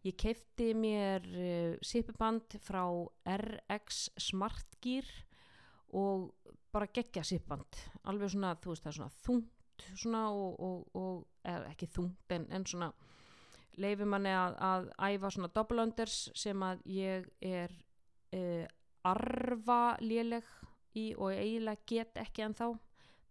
ég 0.04 0.16
kefti 0.20 0.72
mér 0.76 1.26
uh, 1.32 1.76
sippiband 1.84 2.58
frá 2.62 2.84
RX 3.36 4.08
Smart 4.20 4.78
Gear 4.84 5.08
og 5.94 6.32
bara 6.74 6.90
gegja 6.90 7.22
sippband. 7.22 7.78
Alveg 8.10 8.32
svona, 8.34 8.54
þú 8.58 8.72
veist 8.72 8.84
það 8.84 8.90
er 8.90 8.96
svona 8.98 9.18
þungt 9.24 9.84
svona 9.98 10.22
og, 10.30 10.60
og, 10.62 10.96
og 10.98 11.50
er, 11.50 11.66
ekki 11.72 11.88
þungt 11.90 12.34
en, 12.34 12.46
en 12.54 12.66
svona 12.66 12.90
leifir 13.80 14.06
manni 14.06 14.30
að, 14.30 14.56
að 14.62 14.88
æfa 15.08 15.30
svona 15.34 15.50
double 15.54 15.82
unders 15.82 16.18
sem 16.38 16.62
að 16.62 16.84
ég 16.94 17.26
er 17.42 17.74
uh, 18.36 18.66
arfa 19.04 19.96
léleg 20.02 20.46
í 20.94 21.08
og 21.18 21.34
eiginlega 21.34 21.88
get 21.90 22.20
ekki 22.22 22.46
en 22.46 22.54
þá 22.54 22.66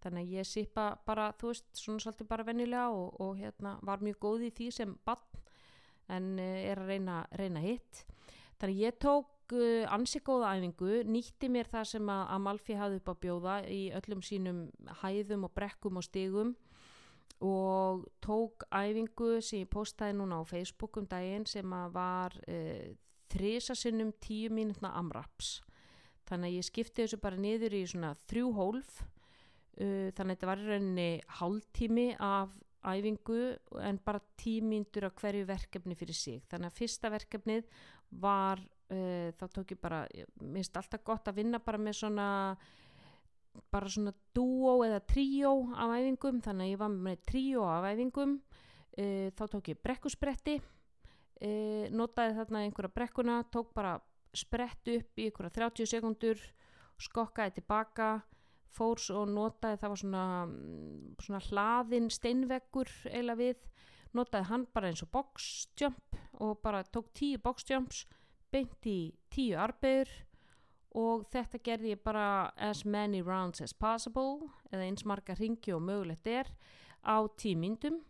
þannig 0.04 0.26
að 0.26 0.34
ég 0.38 0.48
sippa 0.48 0.88
bara 1.08 1.30
þú 1.40 1.52
veist 1.52 1.70
svona 1.80 2.04
svolítið 2.04 2.30
bara 2.30 2.46
vennilega 2.48 2.90
og, 2.92 3.20
og 3.24 3.38
hérna 3.40 3.78
var 3.88 4.04
mjög 4.04 4.20
góð 4.26 4.48
í 4.50 4.52
því 4.58 4.72
sem 4.76 4.98
bann 5.08 5.44
en 6.12 6.34
uh, 6.40 6.58
er 6.72 6.82
að 6.82 6.92
reyna, 6.92 7.22
reyna 7.40 7.64
hitt. 7.64 8.04
Þannig 8.60 8.76
að 8.76 8.84
ég 8.84 9.00
tók 9.04 9.56
uh, 9.56 9.94
ansi 9.96 10.22
góða 10.26 10.54
æfingu, 10.58 11.00
nýtti 11.08 11.50
mér 11.52 11.72
það 11.72 11.90
sem 11.94 12.12
að 12.12 12.24
Amalfi 12.36 12.78
hafði 12.80 13.00
upp 13.02 13.14
að 13.14 13.22
bjóða 13.26 13.58
í 13.72 13.82
öllum 14.00 14.24
sínum 14.26 14.62
hæðum 15.02 15.48
og 15.48 15.56
brekkum 15.56 16.00
og 16.02 16.08
stigum 16.08 16.54
og 17.44 18.06
tók 18.24 18.64
æfingu 18.72 19.40
sem 19.44 19.64
ég 19.64 19.72
postaði 19.72 20.16
núna 20.16 20.40
á 20.40 20.44
Facebook 20.48 21.00
um 21.00 21.08
daginn 21.10 21.48
sem 21.50 21.76
að 21.76 21.96
var 21.96 22.38
uh, 22.48 22.92
þrísasinnum 23.34 24.14
tíu 24.22 24.52
mínutna 24.54 24.94
amraps. 25.00 25.62
Þannig 26.30 26.52
að 26.52 26.60
ég 26.60 26.68
skipti 26.68 27.04
þessu 27.04 27.20
bara 27.20 27.40
niður 27.40 27.76
í 27.76 27.84
svona 27.90 28.14
þrjú 28.30 28.52
hólf 28.56 29.02
uh, 29.80 30.12
þannig 30.14 30.22
að 30.22 30.36
þetta 30.36 30.50
var 30.52 30.64
rauninni 30.68 31.10
hálftími 31.40 32.08
af 32.20 32.54
æfingu 32.84 33.40
en 33.80 34.00
bara 34.04 34.20
tímyndur 34.40 35.08
af 35.08 35.16
hverju 35.22 35.48
verkefni 35.48 35.96
fyrir 35.96 36.18
sig. 36.18 36.42
Þannig 36.52 36.72
að 36.72 36.80
fyrsta 36.82 37.12
verkefnið 37.14 37.68
var 38.24 38.62
uh, 38.62 39.30
þá 39.40 39.46
tók 39.56 39.76
ég 39.76 39.82
bara, 39.82 40.04
minnst 40.44 40.78
alltaf 40.78 41.04
gott 41.08 41.30
að 41.32 41.40
vinna 41.42 41.62
bara 41.64 41.80
með 41.82 42.00
svona 42.04 42.30
bara 43.70 43.90
svona 43.90 44.12
dúó 44.34 44.80
eða 44.82 45.04
tríó 45.06 45.52
af 45.78 45.92
æfingum, 46.00 46.40
þannig 46.42 46.66
að 46.66 46.72
ég 46.74 46.80
var 46.82 46.94
með 46.94 47.20
tríó 47.30 47.66
af 47.70 47.86
æfingum. 47.92 48.40
Uh, 48.94 49.30
þá 49.38 49.44
tók 49.50 49.72
ég 49.72 49.82
brekkuspretti 49.82 50.60
uh, 50.60 51.86
notaði 51.94 52.36
þarna 52.38 52.66
einhverja 52.68 52.94
brekkuna 52.94 53.40
tók 53.54 53.72
bara 53.74 53.96
sprett 54.34 54.90
upp 54.94 55.22
í 55.22 55.30
einhverja 55.30 55.56
30 55.58 55.90
sekundur 55.90 56.44
skokkaði 57.02 57.58
tilbaka 57.58 58.10
fórs 58.74 59.10
og 59.14 59.30
notaði 59.32 59.80
það 59.82 59.94
var 59.94 60.02
svona, 60.02 60.26
svona 61.22 61.42
hlaðin 61.50 62.10
steinveggur 62.14 62.92
eila 63.12 63.38
við 63.40 63.62
notaði 64.18 64.50
hann 64.50 64.68
bara 64.74 64.92
eins 64.92 65.04
og 65.06 65.12
box 65.14 65.50
jump 65.80 66.20
og 66.44 66.60
bara 66.64 66.84
tók 66.84 67.12
tíu 67.18 67.42
box 67.42 67.66
jumps 67.70 68.04
beint 68.54 68.86
í 68.90 69.14
tíu 69.34 69.58
arbegur 69.58 70.12
og 70.94 71.26
þetta 71.34 71.62
gerði 71.66 71.96
ég 71.96 72.04
bara 72.06 72.54
as 72.62 72.84
many 72.86 73.22
rounds 73.26 73.64
as 73.66 73.74
possible 73.74 74.50
eða 74.70 74.86
eins 74.86 75.06
marga 75.10 75.36
ringi 75.40 75.74
og 75.74 75.82
mögulegt 75.86 76.30
er 76.30 76.50
á 77.02 77.18
tímyndum 77.38 78.04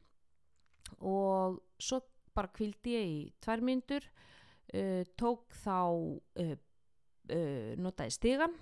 og 0.99 1.61
svo 1.79 2.01
bara 2.35 2.51
kvildi 2.51 2.97
ég 2.97 3.07
í 3.07 3.17
tværmyndur 3.43 4.03
uh, 4.03 5.03
tók 5.19 5.55
þá 5.63 5.79
uh, 6.43 6.55
uh, 7.31 7.71
notaði 7.79 8.17
stigan 8.17 8.57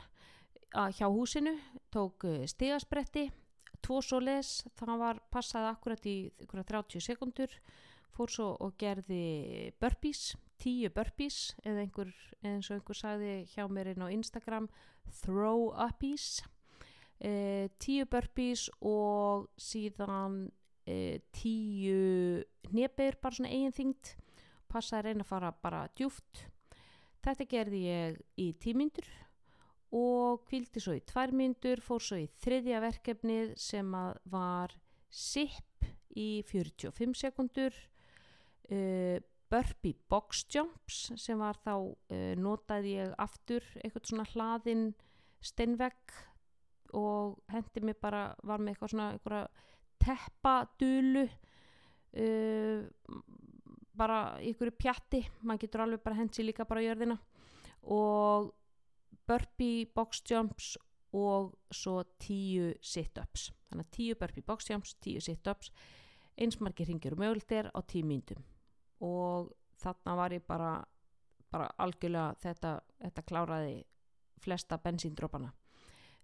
hjá 0.71 1.07
húsinu 1.11 1.55
tók 1.91 2.23
uh, 2.23 2.43
stigaspretti 2.47 3.29
tvo 3.81 4.01
svoleis, 4.05 4.61
það 4.77 4.99
var 5.01 5.19
passaði 5.33 5.71
akkurat 5.71 6.05
í 6.07 6.15
30 6.47 7.01
sekundur 7.03 7.53
fór 8.11 8.31
svo 8.31 8.47
og 8.61 8.75
gerði 8.79 9.71
burpees, 9.81 10.35
10 10.61 10.91
burpees 10.93 11.55
eða 11.63 11.85
einhver, 11.85 12.11
eins 12.43 12.69
og 12.69 12.77
einhver 12.77 12.99
sagði 12.99 13.35
hjá 13.53 13.65
mér 13.71 13.93
inn 13.93 14.03
á 14.05 14.13
Instagram 14.13 14.67
throw 15.21 15.71
uppies. 15.71 16.41
Eh, 17.21 17.69
10 17.79 18.09
burpees 18.11 18.67
og 18.81 19.47
síðan 19.57 20.51
eh, 20.85 21.21
10 21.39 22.71
nefnir 22.75 23.17
bara 23.21 23.37
svona 23.37 23.53
eigin 23.53 23.75
þingt 23.75 24.15
passaði 24.71 24.99
að 25.01 25.07
reyna 25.09 25.25
að 25.25 25.31
fara 25.31 25.51
bara 25.63 25.81
djúft 25.97 26.45
þetta 27.21 27.47
gerði 27.49 27.81
ég 27.85 28.21
í 28.41 28.51
tímyndur 28.61 29.07
og 29.91 30.45
kvildi 30.47 30.79
svo 30.79 30.95
í 30.95 31.03
tvær 31.03 31.33
myndur, 31.35 31.81
fór 31.83 32.03
svo 32.03 32.19
í 32.21 32.29
þriðja 32.43 32.79
verkefnið 32.83 33.53
sem 33.59 33.91
var 34.31 34.73
SIP 35.11 35.87
í 36.15 36.43
45 36.47 37.17
sekundur, 37.19 37.75
uh, 38.71 39.17
burpee 39.51 39.99
box 40.09 40.45
jumps 40.47 41.09
sem 41.19 41.39
var 41.39 41.59
þá, 41.59 41.75
uh, 41.91 42.33
notaði 42.39 42.95
ég 43.01 43.15
aftur 43.19 43.65
eitthvað 43.81 44.07
svona 44.07 44.27
hlaðin 44.31 44.85
steinvegg 45.43 46.15
og 46.95 47.39
hendi 47.51 47.83
mig 47.83 47.99
bara, 47.99 48.29
var 48.47 48.63
með 48.63 48.75
eitthvað 48.75 48.93
svona 48.93 49.09
eitthvað 49.15 49.67
teppadulu 50.01 51.25
uh, 51.27 52.79
bara 54.01 54.21
ykkur 54.47 54.71
pjatti, 54.79 55.25
maður 55.43 55.65
getur 55.65 55.85
alveg 55.85 56.03
bara 56.03 56.19
hendi 56.21 56.47
líka 56.47 56.65
bara 56.67 56.83
jörðina. 56.83 57.17
Og 57.91 58.51
burpee 59.31 59.87
box 59.95 60.21
jumps 60.27 60.73
og 61.15 61.55
svo 61.71 62.01
tíu 62.19 62.73
sit-ups. 62.83 63.49
Þannig 63.71 63.87
að 63.87 63.95
tíu 63.95 64.19
burpee 64.19 64.47
box 64.47 64.69
jumps, 64.69 64.95
tíu 65.03 65.23
sit-ups. 65.23 65.71
Eins 66.37 66.59
margir 66.59 66.87
ringir 66.91 67.15
og 67.15 67.23
mögult 67.23 67.55
er 67.55 67.71
á 67.71 67.79
tíu 67.83 68.03
mínutum 68.07 68.43
og 69.01 69.49
þarna 69.81 70.13
var 70.15 70.35
ég 70.35 70.43
bara, 70.45 70.75
bara 71.49 71.71
algjörlega 71.81 72.35
þetta, 72.43 72.75
þetta 73.01 73.23
kláraði 73.25 73.79
flesta 74.41 74.77
bensíndrópana 74.81 75.49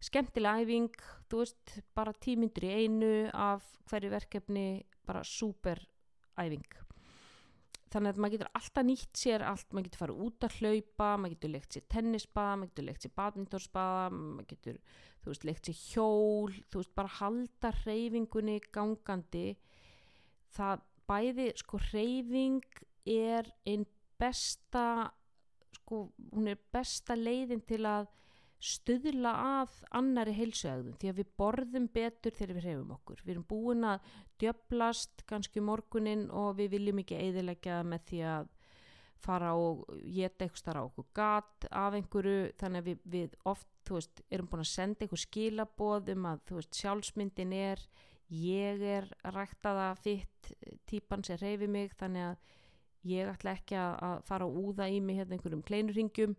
skemmtilega 0.04 0.62
æfing, 0.62 0.92
þú 1.30 1.42
veist 1.42 1.78
bara 1.98 2.14
tímyndur 2.14 2.68
í 2.68 2.74
einu 2.84 3.14
af 3.34 3.66
hverju 3.90 4.12
verkefni, 4.14 4.68
bara 5.08 5.24
super 5.26 5.82
æfing 6.38 6.87
þannig 7.94 8.14
að 8.14 8.22
maður 8.22 8.34
getur 8.36 8.50
alltaf 8.60 8.86
nýtt 8.88 9.20
sér 9.22 9.44
allt, 9.48 9.68
maður 9.72 9.88
getur 9.88 10.02
farið 10.04 10.24
út 10.28 10.48
að 10.48 10.58
hlaupa 10.62 11.10
maður 11.18 11.36
getur 11.36 11.54
leikt 11.54 11.76
sér 11.78 11.86
tennisbaða, 11.94 12.56
maður 12.58 12.72
getur 12.72 12.88
leikt 12.88 13.06
sér 13.06 13.14
badmintorsbaða, 13.20 14.10
maður 14.18 14.50
getur 14.52 14.82
þú 15.22 15.32
veist, 15.32 15.48
leikt 15.48 15.70
sér 15.70 15.80
hjól 15.84 16.58
þú 16.72 16.82
veist, 16.82 16.94
bara 16.98 17.16
halda 17.20 17.74
reyfingunni 17.84 18.58
gangandi. 18.76 19.48
Það 20.58 20.84
bæði, 21.08 21.48
sko, 21.62 21.80
reyfing 21.92 22.84
er 23.08 23.48
einn 23.68 23.86
besta 24.20 25.12
sko, 25.78 26.08
hún 26.34 26.52
er 26.52 26.60
besta 26.74 27.16
leiðin 27.16 27.64
til 27.68 27.84
að 27.88 28.08
stuðla 28.58 29.32
að 29.62 29.74
annari 30.00 30.34
heilsuægðum 30.34 30.98
því 30.98 31.10
að 31.12 31.20
við 31.20 31.34
borðum 31.38 31.88
betur 31.94 32.34
þegar 32.34 32.58
við 32.58 32.66
hreyfum 32.66 32.94
okkur. 32.96 33.24
Við 33.24 33.34
erum 33.36 33.48
búin 33.52 33.86
að 33.86 34.12
djöblast 34.42 35.26
kannski 35.30 35.62
morgunin 35.62 36.28
og 36.34 36.56
við 36.58 36.74
viljum 36.78 37.02
ekki 37.04 37.20
eðilegja 37.22 37.82
með 37.86 38.08
því 38.10 38.22
að 38.34 38.50
fara 39.22 39.54
og 39.58 39.86
geta 40.04 40.46
eitthvað 40.46 40.62
starf 40.62 40.82
á 40.82 40.88
okkur 40.88 41.08
gat 41.18 41.68
af 41.70 41.98
einhverju. 41.98 42.52
Þannig 42.58 42.84
að 42.84 42.90
við, 42.90 43.00
við 43.14 43.38
oft 43.50 43.92
veist, 43.94 44.22
erum 44.34 44.50
búin 44.50 44.66
að 44.66 44.72
senda 44.74 45.06
eitthvað 45.06 45.24
skilaboð 45.26 46.14
um 46.14 46.30
að 46.32 46.54
veist, 46.58 46.78
sjálfsmyndin 46.82 47.56
er 47.58 47.84
ég 48.34 48.82
er 48.84 49.08
ræktaða 49.34 49.92
fitt 50.02 50.52
típan 50.90 51.24
sem 51.24 51.38
hreyfi 51.40 51.70
mig 51.72 51.94
þannig 52.00 52.32
að 52.32 52.56
ég 53.08 53.30
ætla 53.32 53.54
ekki 53.56 53.78
að 53.80 54.26
fara 54.28 54.48
og 54.50 54.58
úða 54.72 54.90
í 54.92 55.00
mig 55.00 55.22
hérna 55.22 55.38
einhverjum 55.38 55.64
kleinurringjum 55.64 56.36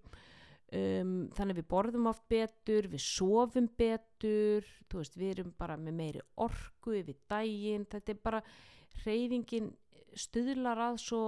Um, 0.68 1.30
þannig 1.32 1.62
við 1.62 1.64
borðum 1.70 2.10
oft 2.10 2.26
betur 2.28 2.90
við 2.92 3.00
sofum 3.00 3.70
betur 3.78 4.66
veist, 4.92 5.14
við 5.16 5.30
erum 5.30 5.54
bara 5.56 5.78
með 5.80 5.94
meiri 5.96 6.24
orku 6.44 6.92
yfir 6.98 7.16
daginn, 7.30 7.86
þetta 7.88 8.12
er 8.12 8.18
bara 8.20 8.40
reyfingin 9.06 9.70
stuðlar 10.12 10.82
að 10.90 10.98
svo 11.00 11.22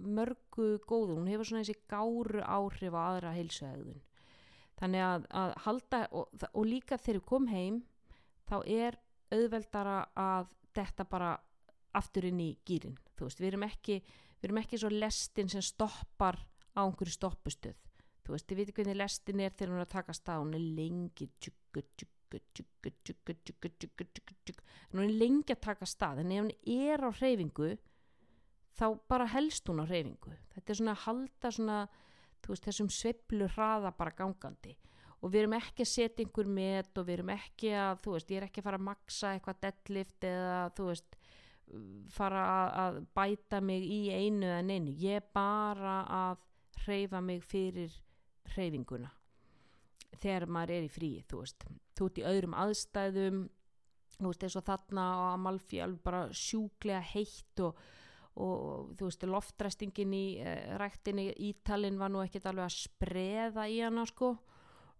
mörgu 0.00 0.78
góðu. 0.88 1.18
Hún 1.18 1.28
hefur 1.28 1.50
svona 1.50 1.66
þessi 1.66 1.84
gáru 1.92 2.40
áhrif 2.40 2.96
á 2.96 3.00
aðra 3.02 3.34
heilsuhegðun. 3.36 4.00
Þannig 4.80 5.04
að, 5.04 5.28
að 5.42 5.52
halda 5.66 6.00
og, 6.16 6.46
og 6.48 6.64
líka 6.64 6.96
þegar 6.96 7.20
við 7.20 7.28
komum 7.28 7.52
heim 7.52 7.78
þá 8.48 8.56
er 8.64 8.96
auðveldara 9.28 9.98
að 10.16 10.56
þetta 10.72 11.08
bara 11.10 11.34
aftur 12.00 12.30
inn 12.30 12.40
í 12.40 12.54
gýrin, 12.64 12.96
veist, 13.20 13.42
við 13.42 13.52
erum 13.52 13.68
ekki 13.68 14.00
við 14.40 14.48
erum 14.48 14.62
ekki 14.62 14.80
svo 14.80 14.88
lestin 14.94 15.52
sem 15.52 15.60
stoppar 15.64 16.38
á 16.72 16.80
einhverju 16.80 17.12
stoppustuð 17.18 17.89
þú 18.30 18.36
veist, 18.36 18.48
þið 18.48 18.62
viti 18.62 18.76
hvernig 18.78 18.98
lestin 19.00 19.44
er 19.44 19.54
þegar 19.56 19.74
hún 19.74 19.82
er 19.82 19.86
að 19.88 19.94
taka 19.98 20.16
stað 20.16 20.42
hún 20.44 20.56
er 20.56 20.66
lengi 20.78 21.30
tjúku, 21.42 21.84
tjúku, 21.98 22.42
tjúku, 22.54 22.94
tjúku, 23.02 23.36
tjúku, 23.42 23.72
tjúku, 23.74 24.36
tjúku 24.46 24.68
hún 24.94 25.04
er 25.04 25.16
lengi 25.18 25.56
að 25.56 25.64
taka 25.66 25.88
stað 25.88 26.22
en 26.22 26.36
ef 26.36 26.44
hún 26.44 26.52
er 26.90 27.02
á 27.02 27.10
hreyfingu 27.10 27.72
þá 28.78 28.86
bara 29.10 29.26
helst 29.34 29.66
hún 29.68 29.82
á 29.82 29.84
hreyfingu. 29.84 30.36
Þetta 30.54 30.72
er 30.72 30.78
svona 30.78 30.94
að 30.94 31.04
halda 31.04 31.52
svona 31.52 31.80
þú 32.40 32.54
veist, 32.54 32.66
þessum 32.68 32.90
sveiflu 32.92 33.48
hraða 33.54 33.92
bara 33.96 34.14
gangandi. 34.16 34.76
Og 35.20 35.32
við 35.32 35.42
erum 35.42 35.56
ekki 35.58 35.84
að 35.84 35.90
setja 35.90 36.24
einhver 36.24 36.48
met 36.48 36.96
og 36.96 37.06
við 37.06 37.18
erum 37.18 37.32
ekki 37.34 37.72
að, 37.76 37.98
þú 38.04 38.14
veist, 38.14 38.30
ég 38.32 38.40
er 38.40 38.46
ekki 38.46 38.62
að 38.62 38.68
fara 38.70 38.80
að 38.80 38.86
maksa 38.86 39.32
eitthvað 39.34 39.58
deadlift 39.66 40.28
eða, 40.30 40.60
þú 40.76 40.86
veist, 40.88 41.18
fara 42.10 42.44
að, 42.84 43.02
bæta 43.14 43.60
mig 43.62 43.84
í 43.84 44.00
einu 44.10 44.48
eða 44.48 44.62
neinu, 44.66 44.94
ég 44.98 45.20
er 45.20 45.26
bara 45.36 45.98
að 46.16 46.40
hreyfa 46.86 47.20
mig 47.22 47.44
fyrir 47.44 47.92
hreyfinguna. 48.56 49.12
Þegar 50.20 50.46
maður 50.50 50.74
er 50.76 50.86
í 50.86 50.92
fríi, 50.92 51.22
þú 51.30 51.44
veist, 51.44 51.64
þú 51.96 52.10
ert 52.10 52.20
í 52.20 52.26
öðrum 52.32 52.58
aðstæðum, 52.58 53.40
þú 54.18 54.26
veist, 54.26 54.44
eins 54.44 54.58
og 54.58 54.66
þarna 54.66 55.06
á 55.06 55.18
Amalfi 55.32 55.80
alveg 55.80 56.04
bara 56.04 56.22
sjúklega 56.34 57.02
heitt 57.14 57.64
og 57.64 57.80
og 58.40 58.92
þú 58.96 59.08
veist, 59.08 59.24
loftræstingin 59.26 60.14
í 60.14 60.24
uh, 60.38 60.76
ræktinni 60.80 61.26
Ítalinn 61.50 61.98
var 62.00 62.12
nú 62.12 62.22
ekkert 62.22 62.46
alveg 62.50 62.68
að 62.68 62.76
spreða 62.86 63.66
í 63.68 63.80
hana 63.82 64.06
sko. 64.08 64.36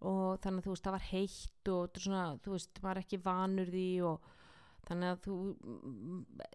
Og 0.01 0.41
þannig 0.41 0.63
að 0.63 0.67
þú 0.67 0.75
veist, 0.75 0.85
það 0.85 0.97
var 0.97 1.07
heitt 1.11 1.71
og 1.71 2.01
svona, 2.01 2.27
þú 2.43 2.53
veist, 2.57 2.83
var 2.85 3.01
ekki 3.01 3.21
vanur 3.23 3.71
því 3.71 3.89
og 4.09 4.29
þannig 4.89 5.11
að 5.13 5.19
þú 5.27 5.35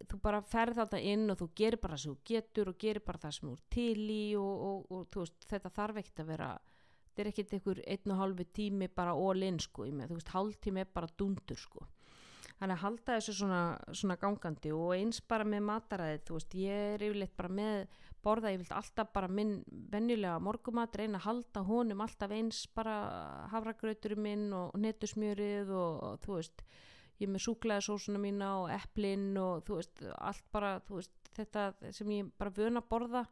þú 0.10 0.20
bara 0.24 0.40
ferð 0.50 0.80
þetta 0.82 1.02
inn 1.14 1.30
og 1.30 1.38
þú 1.40 1.48
gerir 1.62 1.82
bara 1.82 1.96
það 1.96 2.04
sem 2.04 2.16
þú 2.16 2.32
getur 2.32 2.72
og 2.72 2.80
gerir 2.82 3.06
bara 3.06 3.22
það 3.22 3.36
sem 3.38 3.48
þú 3.48 3.54
er 3.54 3.66
til 3.76 4.08
í 4.16 4.24
og, 4.40 4.64
og, 4.70 4.96
og 4.98 5.20
veist, 5.22 5.46
þetta 5.52 5.74
þarf 5.78 6.02
ekkert 6.02 6.24
að 6.24 6.32
vera 6.34 6.50
þetta 7.16 7.24
er 7.24 7.32
ekkert 7.32 7.54
einhver 7.56 7.80
einn 7.88 8.12
og 8.12 8.18
hálfu 8.20 8.46
tími 8.52 8.88
bara 8.92 9.14
all 9.16 9.44
in 9.48 9.60
sko, 9.64 9.86
með, 9.88 10.10
þú 10.12 10.18
veist, 10.18 10.32
hálf 10.34 10.58
tími 10.60 10.82
er 10.84 10.90
bara 10.92 11.08
dundur 11.16 11.60
sko. 11.60 11.86
Þannig 12.56 12.76
að 12.76 12.82
halda 12.82 13.16
þessu 13.16 13.34
svona, 13.36 13.62
svona 13.92 14.18
gangandi 14.20 14.72
og 14.76 14.92
eins 14.96 15.22
bara 15.28 15.48
með 15.48 15.64
mataræðið 15.70 16.26
þú 16.28 16.36
veist, 16.38 16.58
ég 16.60 16.84
er 16.96 17.06
yfirleitt 17.08 17.36
bara 17.36 17.52
með 17.52 17.80
borða, 18.24 18.52
ég 18.52 18.62
vilt 18.62 18.76
alltaf 18.76 19.12
bara 19.16 19.30
minn 19.32 19.58
venjulega 19.92 20.42
morgumat, 20.44 20.96
reyna 21.00 21.20
að 21.20 21.28
halda 21.30 21.64
honum 21.68 22.04
alltaf 22.04 22.36
eins 22.36 22.62
bara 22.76 22.96
havragrauturinn 23.52 24.24
minn 24.24 24.46
og 24.56 24.76
netusmjörið 24.80 25.72
og, 25.72 26.04
og 26.10 26.22
þú 26.24 26.40
veist, 26.40 26.64
ég 27.24 27.32
með 27.32 27.46
súklaðisósuna 27.48 28.24
mína 28.24 28.54
og 28.64 28.72
eplinn 28.76 29.36
og 29.40 29.64
þú 29.68 29.80
veist, 29.80 30.06
allt 30.20 30.48
bara, 30.56 30.78
þú 30.88 31.00
veist, 31.00 31.16
þetta 31.36 31.68
sem 31.96 32.16
ég 32.16 32.32
bara 32.40 32.56
vöna 32.56 32.84
að 32.84 32.92
borða 32.92 33.26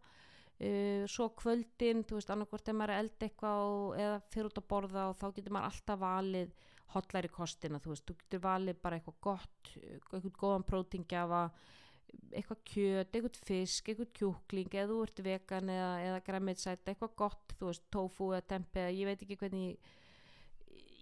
uh, 0.63 1.03
svo 1.11 1.29
kvöldin, 1.39 2.03
þú 2.07 2.19
veist, 2.19 2.31
annarkvært 2.33 2.71
ef 2.71 2.77
maður 2.79 2.95
er 2.95 3.03
eld 3.03 3.25
eitthvað 3.27 4.01
eða 4.03 4.19
fyrir 4.33 4.49
út 4.49 4.61
að 4.61 4.69
borða 4.73 5.07
og 5.11 5.17
þá 5.19 5.27
getur 5.37 5.55
maður 5.55 5.69
alltaf 5.71 6.01
valið 6.03 6.53
hotlæri 6.93 7.31
kostina, 7.33 7.81
þú 7.81 7.93
veist, 7.93 8.05
þú 8.07 8.17
getur 8.21 8.43
valið 8.43 8.81
bara 8.83 8.99
eitthvað 8.99 9.21
gott, 9.27 9.71
eitthvað 9.79 10.27
góðan 10.37 10.67
prótingjafa, 10.67 11.41
eitthvað 12.33 12.61
kjöt, 12.69 13.15
eitthvað 13.15 13.39
fisk, 13.47 13.89
eitthvað 13.89 14.11
kjúkling 14.19 14.75
eða 14.75 14.91
þú 14.91 14.99
ert 15.07 15.21
vegan 15.25 15.73
eða, 15.73 15.91
eða 16.07 16.21
græmitsætt 16.27 16.91
eitthvað 16.91 17.15
gott, 17.23 17.55
þú 17.57 17.71
veist, 17.71 17.85
tofu 17.93 18.29
eða 18.33 18.47
tempe 18.53 18.85
ég 18.93 19.09
veit 19.09 19.25
ekki 19.25 19.39
hvernig 19.41 19.91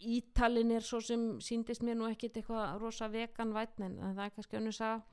Ítalin 0.01 0.71
er 0.73 0.81
svo 0.81 0.97
sem 1.05 1.35
síndist 1.45 1.83
mér 1.85 1.99
nú 1.99 2.07
ekkit 2.09 2.39
eitthvað 2.39 2.79
rosa 2.81 3.09
vegan 3.11 3.51
vætn 3.53 3.85
en 3.85 3.99
það 4.15 4.23
er 4.23 4.31
kannski 4.33 4.57
önnur 4.57 4.73
sag 4.73 5.03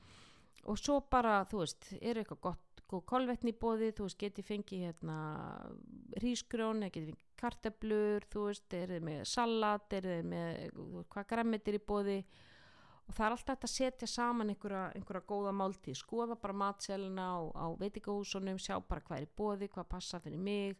og 0.68 0.78
svo 0.80 1.00
bara, 1.10 1.42
þú 1.50 1.60
veist, 1.64 1.90
er 2.00 2.22
eitthvað 2.22 2.44
gott 2.46 2.67
góð 2.88 3.04
kolvetni 3.12 3.52
í 3.52 3.58
bóði, 3.60 3.90
þú 3.96 4.06
veist, 4.06 4.18
geti 4.20 4.44
fengið 4.44 4.84
hérna 4.88 5.16
rísgrjón 6.22 6.84
eða 6.84 6.94
geti 6.94 7.10
fengið 7.10 7.26
karteblur, 7.38 8.26
þú 8.32 8.44
veist, 8.48 8.76
er 8.76 8.94
þið 8.94 9.04
með 9.08 9.20
salat, 9.30 9.96
er 9.98 10.08
þið 10.08 10.30
með 10.32 10.78
hvað 11.12 11.28
græmitir 11.32 11.78
í 11.78 11.82
bóði 11.90 12.18
og 13.08 13.14
það 13.16 13.24
er 13.26 13.36
alltaf 13.36 13.54
þetta 13.54 13.68
að 13.68 13.74
setja 13.74 14.08
saman 14.12 14.52
einhverja, 14.52 14.86
einhverja 14.98 15.28
góða 15.28 15.52
máltíð, 15.56 16.00
skoða 16.00 16.36
bara 16.40 16.58
matselina 16.64 17.28
á, 17.32 17.38
á 17.56 17.66
veitingahúsunum, 17.80 18.58
sjá 18.60 18.76
bara 18.80 19.04
hvað 19.04 19.22
er 19.22 19.28
í 19.28 19.36
bóði, 19.38 19.70
hvað 19.72 19.88
passa 19.94 20.20
fyrir 20.20 20.42
mig. 20.42 20.76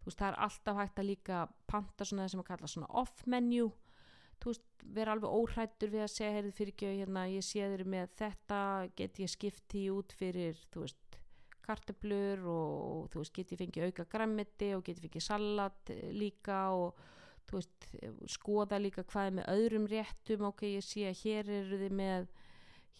Þú 0.00 0.08
veist, 0.08 0.18
það 0.18 0.30
er 0.30 0.40
alltaf 0.46 0.80
hægt 0.80 0.98
að 0.98 1.08
líka 1.10 1.44
panta 1.70 2.06
svona 2.08 2.24
það 2.24 2.32
sem 2.32 2.42
að 2.42 2.50
kalla 2.50 2.70
svona 2.72 2.92
off 3.02 3.22
menu 3.28 3.68
þú 4.40 4.52
veist, 4.54 4.66
vera 4.96 5.14
alveg 5.14 5.36
óhrættur 5.36 5.92
við 5.92 6.04
að 6.06 6.12
segja, 6.14 6.34
heyrðu 6.36 6.52
fyrir 6.56 6.74
ekki, 6.74 6.92
hérna, 7.00 7.26
ég 7.28 7.44
sé 7.44 7.66
þeir 7.72 7.86
með 7.94 8.14
þetta, 8.20 8.60
get 8.96 9.20
ég 9.20 9.32
skipti 9.32 9.84
út 9.92 10.14
fyrir, 10.16 10.60
þú 10.72 10.86
veist, 10.86 11.19
karteblur 11.64 12.44
og, 12.50 13.08
þú 13.12 13.22
veist, 13.22 13.34
geti 13.36 13.58
fengið 13.60 13.88
auka 13.88 14.06
græmiti 14.10 14.72
og 14.76 14.84
geti 14.86 15.04
fengið 15.06 15.26
salat 15.26 15.94
eh, 15.94 16.10
líka 16.14 16.60
og 16.76 17.00
veist, 17.50 17.88
skoða 18.30 18.78
líka 18.78 19.04
hvað 19.08 19.30
er 19.30 19.36
með 19.40 19.50
öðrum 19.56 19.88
réttum, 19.90 20.46
ok, 20.50 20.68
ég 20.76 20.86
sé 20.86 21.08
að 21.08 21.24
hér 21.24 21.52
eru 21.60 21.80
þið 21.82 21.98
með 22.02 22.30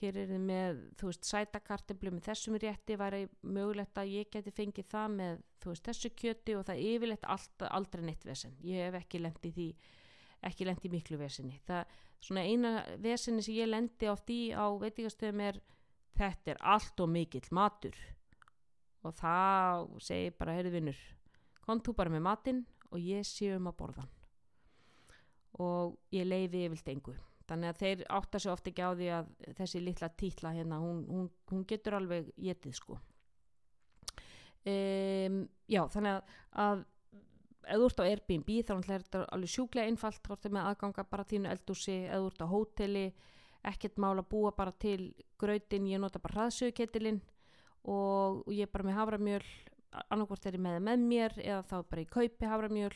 hér 0.00 0.16
eru 0.16 0.32
þið 0.32 0.44
með, 0.48 0.78
þú 0.96 1.08
veist, 1.10 1.26
sætakarteblu 1.28 2.12
með 2.14 2.26
þessum 2.30 2.56
rétti, 2.62 2.96
væri 2.96 3.24
mögulegt 3.44 3.98
að 4.00 4.12
ég 4.14 4.30
geti 4.32 4.52
fengið 4.56 4.86
það 4.88 5.16
með, 5.18 5.42
þú 5.60 5.72
veist, 5.74 5.88
þessu 5.90 6.10
kjöti 6.16 6.56
og 6.56 6.66
það 6.70 6.84
yfirleitt 6.88 7.26
allt, 7.36 7.66
aldrei 7.68 8.06
neitt 8.06 8.24
vesen, 8.24 8.54
ég 8.64 8.88
hef 8.88 8.96
ekki 9.02 9.20
lendið 9.20 9.58
því 9.58 9.68
ekki 10.48 10.66
lendið 10.66 10.94
miklu 10.94 11.18
vesinni 11.20 11.58
það, 11.68 11.98
svona 12.22 12.44
eina 12.48 12.72
vesinni 13.02 13.44
sem 13.44 13.58
ég 13.58 13.68
lendi 13.68 14.08
oft 14.08 14.30
í 14.32 14.40
á 14.56 14.66
veitíkastöðum 14.80 15.44
er 15.44 15.60
þetta 16.16 16.54
er 16.54 16.62
allt 16.74 17.02
og 17.04 17.12
mikill 17.12 17.46
matur 17.56 17.96
og 19.06 19.16
það 19.16 19.88
segir 20.04 20.36
bara, 20.38 20.54
heyrðu 20.58 20.76
vinnur 20.76 21.00
kom 21.70 21.82
þú 21.84 21.94
bara 21.96 22.12
með 22.12 22.24
matinn 22.26 22.62
og 22.90 23.02
ég 23.02 23.26
sé 23.26 23.52
um 23.54 23.68
að 23.70 23.78
borða 23.78 24.06
og 25.60 25.96
ég 26.14 26.26
leiði 26.26 26.64
yfirlt 26.66 26.88
engu. 26.92 27.14
Þannig 27.50 27.72
að 27.72 27.80
þeir 27.80 28.02
átta 28.16 28.38
sig 28.38 28.52
ofta 28.52 28.70
ekki 28.70 28.86
á 28.86 28.90
því 28.94 29.08
að 29.16 29.30
þessi 29.58 29.80
litla 29.82 30.08
títla 30.22 30.52
hérna 30.54 30.78
hún, 30.80 31.00
hún, 31.10 31.26
hún 31.50 31.64
getur 31.68 31.96
alveg 31.98 32.30
getið 32.38 32.76
sko. 32.78 32.98
Um, 34.60 35.42
já 35.70 35.80
þannig 35.90 36.20
að, 36.62 36.84
þú 37.66 37.88
ert 37.88 38.02
á 38.02 38.04
Airbnb 38.06 38.52
þá 38.68 38.72
er 38.76 38.86
þetta 38.92 39.24
alveg 39.34 39.52
sjúklega 39.54 39.90
einfalt. 39.90 40.22
Þá 40.22 40.32
ertu 40.36 40.54
með 40.54 40.70
aðganga 40.70 41.06
bara 41.10 41.26
þínu 41.32 41.50
eldúsi 41.50 41.98
ef 42.06 42.22
þú 42.22 42.30
ert 42.30 42.46
á 42.46 42.52
hóteli 42.54 43.04
ekkert 43.70 44.00
mál 44.00 44.14
að 44.14 44.30
búa 44.30 44.54
bara 44.56 44.72
til 44.72 45.10
grötin, 45.40 45.90
ég 45.90 46.00
nota 46.00 46.22
bara 46.22 46.46
hraðsöguketilinn 46.46 47.20
og, 47.84 48.42
og 48.46 48.52
ég 48.54 48.66
er 48.66 48.72
bara 48.72 48.88
með 48.88 48.98
havramjöl 48.98 49.44
annarkvært 50.10 50.46
er 50.46 50.58
ég 50.58 50.64
með 50.64 50.82
með 50.86 51.06
mér 51.12 51.38
eða 51.42 51.62
þá 51.66 51.76
bara 51.90 52.04
ég 52.04 52.12
kaupi 52.12 52.50
havramjöl 52.50 52.92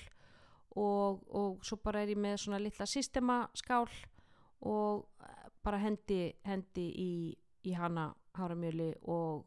og, 0.76 1.24
og 1.30 1.64
svo 1.66 1.78
bara 1.82 2.02
er 2.02 2.12
ég 2.14 2.20
með 2.20 2.36
svona 2.44 2.60
litla 2.62 2.86
systemaskál 2.86 3.88
og 4.64 5.06
bara 5.64 5.80
hendi, 5.80 6.28
hendi 6.44 6.86
í, 7.00 7.12
í 7.64 7.74
hana 7.76 8.10
havramjöli 8.38 8.92
og 9.10 9.44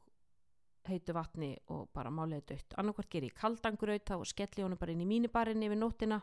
heitu 0.87 1.13
vatni 1.15 1.51
og 1.73 1.89
bara 1.95 2.11
málega 2.13 2.53
dött 2.53 2.75
annarkvært 2.79 3.11
ger 3.11 3.27
ég 3.27 3.35
kaldangraut 3.35 4.07
þá 4.07 4.17
skelli 4.27 4.61
ég 4.61 4.67
honum 4.67 4.79
bara 4.79 4.95
inn 4.95 5.03
í 5.03 5.09
mínibarinn 5.09 5.65
yfir 5.67 5.79
nóttina 5.79 6.21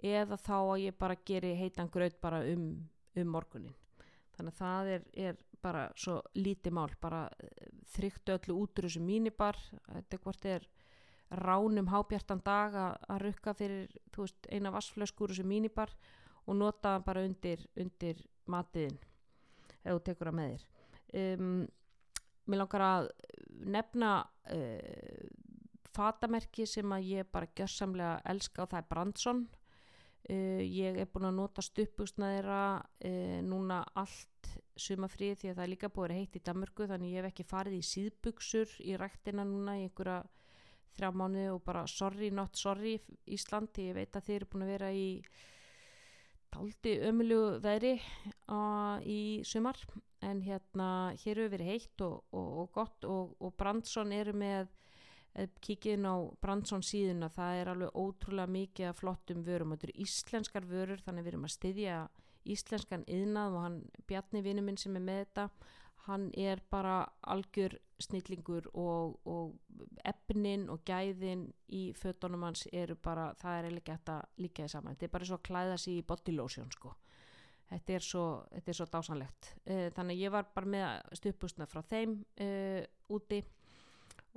eða 0.00 0.36
þá 0.40 0.56
að 0.58 0.82
ég 0.86 0.98
bara 1.00 1.16
geri 1.26 1.54
heitangraut 1.58 2.20
bara 2.20 2.42
um, 2.48 2.72
um 3.16 3.32
morgunin 3.32 3.76
þannig 4.36 4.52
að 4.54 4.60
það 4.60 4.92
er, 4.94 5.06
er 5.28 5.40
bara 5.62 5.88
svo 5.96 6.20
lítið 6.38 6.74
mál 6.76 6.94
bara 7.00 7.26
eh, 7.38 7.68
þryktu 7.94 8.36
öllu 8.36 8.56
út 8.62 8.78
úr 8.78 8.88
þessu 8.88 9.02
mínibar. 9.04 9.58
Þetta 9.88 10.22
hvort 10.24 10.48
er 10.48 10.68
ránum 11.30 11.90
hábjartan 11.90 12.42
dag 12.42 12.74
að 12.74 13.20
rukka 13.22 13.54
fyrir 13.54 13.92
veist, 14.16 14.48
eina 14.50 14.72
vassflöskur 14.74 15.30
þessu 15.30 15.46
mínibar 15.46 15.92
og 16.46 16.56
nota 16.58 16.96
það 16.96 17.04
bara 17.06 17.24
undir, 17.28 17.62
undir 17.78 18.24
matiðin 18.50 18.98
ef 19.84 19.94
þú 19.94 20.00
tekur 20.08 20.30
það 20.30 20.38
með 20.40 20.50
þér. 20.54 20.66
Um, 21.20 21.54
mér 22.50 22.62
langar 22.62 22.84
að 22.86 23.08
nefna 23.70 24.10
uh, 24.50 25.30
fatamerki 25.94 26.66
sem 26.68 26.92
að 26.94 27.08
ég 27.10 27.30
bara 27.32 27.50
gjörsamlega 27.56 28.20
elska 28.32 28.64
og 28.64 28.72
það 28.72 28.82
er 28.82 28.90
Brandsson 28.90 29.40
uh, 29.46 30.62
ég 30.64 31.00
er 31.02 31.10
búin 31.10 31.30
að 31.30 31.38
nota 31.38 31.64
stuppustnaðira 31.64 32.62
uh, 32.80 33.38
núna 33.46 33.82
allt 33.94 34.29
sumafrið 34.82 35.38
því 35.40 35.50
að 35.50 35.56
það 35.58 35.64
er 35.64 35.72
líka 35.72 35.92
búið 35.94 36.12
að 36.14 36.20
heitt 36.20 36.36
í 36.38 36.42
Danmörku 36.48 36.88
þannig 36.90 37.14
ég 37.14 37.20
hef 37.20 37.30
ekki 37.30 37.48
farið 37.50 37.76
í 37.78 37.86
síðbuksur 37.90 38.74
í 38.84 38.96
rættina 39.00 39.46
núna 39.46 39.76
í 39.78 39.86
einhverja 39.86 40.18
þrjá 40.96 41.10
mánu 41.14 41.46
og 41.54 41.62
bara 41.64 41.86
sorry 41.88 42.30
not 42.34 42.58
sorry 42.58 42.98
Ísland, 43.30 43.76
ég 43.78 43.96
veit 43.96 44.16
að 44.16 44.26
þið 44.26 44.36
eru 44.36 44.50
búin 44.52 44.66
að 44.66 44.72
vera 44.74 44.90
í 44.92 45.08
taldi 46.50 46.96
ömulugu 47.06 47.60
veðri 47.62 47.94
uh, 48.50 48.98
í 49.06 49.20
sumar. 49.46 49.78
En 50.26 50.42
hérna 50.44 51.14
hér 51.22 51.38
hefur 51.40 51.54
verið 51.54 51.70
heitt 51.70 52.02
og, 52.04 52.26
og, 52.36 52.48
og 52.64 52.72
gott 52.74 53.06
og, 53.08 53.36
og 53.40 53.54
Brandsson 53.56 54.12
eru 54.12 54.34
með 54.36 54.68
kíkinn 55.62 56.04
á 56.04 56.18
Brandsson 56.42 56.82
síðuna 56.84 57.30
það 57.32 57.60
er 57.60 57.70
alveg 57.72 57.94
ótrúlega 57.96 58.50
mikið 58.50 58.96
flottum 58.98 59.44
vörum, 59.46 59.74
þetta 59.76 59.88
eru 59.88 60.02
íslenskar 60.04 60.66
vörur 60.66 61.02
þannig 61.04 61.24
við 61.24 61.32
erum 61.32 61.46
að 61.46 61.54
styðja 61.54 62.00
íslenskan 62.44 63.04
yðnað 63.10 63.56
og 63.56 63.66
hann 63.66 63.78
Bjarni 64.08 64.42
vinnu 64.44 64.64
minn 64.64 64.80
sem 64.80 64.96
er 64.96 65.04
með 65.04 65.24
þetta 65.24 65.48
hann 66.06 66.30
er 66.38 66.60
bara 66.70 67.04
algjör 67.28 67.76
snillingur 68.00 68.70
og, 68.74 69.20
og 69.28 69.84
efnin 70.08 70.68
og 70.72 70.82
gæðin 70.88 71.46
í 71.76 71.90
fötunum 71.96 72.46
hans 72.48 72.66
eru 72.72 72.96
bara, 72.96 73.30
það 73.38 73.56
er 73.58 73.68
eiginlega 73.68 73.92
gett 73.92 74.12
að 74.14 74.42
líka 74.42 74.64
því 74.64 74.72
saman, 74.72 74.96
þetta 74.96 75.08
er 75.08 75.14
bara 75.16 75.28
svo 75.28 75.38
að 75.38 75.46
klæða 75.50 75.78
sér 75.82 75.98
í 75.98 76.06
body 76.08 76.36
lotion 76.36 76.72
sko. 76.72 76.94
Þetta 77.70 77.94
er 77.94 78.02
svo, 78.02 78.24
þetta 78.50 78.72
er 78.72 78.78
svo 78.80 78.86
dásanlegt. 78.90 79.50
Uh, 79.62 79.86
þannig 79.94 80.22
ég 80.24 80.32
var 80.34 80.48
bara 80.54 80.70
með 80.74 81.18
stupusna 81.20 81.68
frá 81.70 81.84
þeim 81.86 82.16
uh, 82.42 82.80
úti 83.14 83.44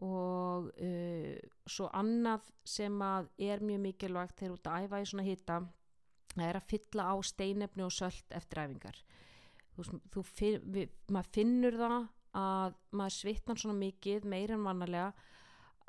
og 0.04 0.68
uh, 0.74 1.32
svo 1.70 1.88
annað 1.96 2.52
sem 2.68 3.02
að 3.06 3.32
er 3.48 3.64
mjög 3.64 3.82
mikilvægt 3.88 4.38
þegar 4.42 4.58
út 4.58 4.70
að 4.70 4.86
æfa 4.86 5.02
í 5.02 5.10
svona 5.10 5.26
hýta 5.26 5.58
það 6.42 6.50
er 6.50 6.60
að 6.60 6.70
fylla 6.72 7.06
á 7.10 7.16
steinefni 7.26 7.86
og 7.86 7.94
sölt 7.94 8.36
eftir 8.36 8.64
æfingar. 8.64 9.00
Þú, 9.74 9.86
þú 10.14 10.24
finn, 10.28 10.66
við, 10.74 10.96
maður 11.14 11.32
finnur 11.38 11.78
það 11.80 11.98
að 12.44 12.80
maður 12.94 13.16
svitnar 13.18 13.62
svona 13.62 13.78
mikið 13.78 14.26
meir 14.30 14.54
en 14.54 14.66
vannalega 14.66 15.12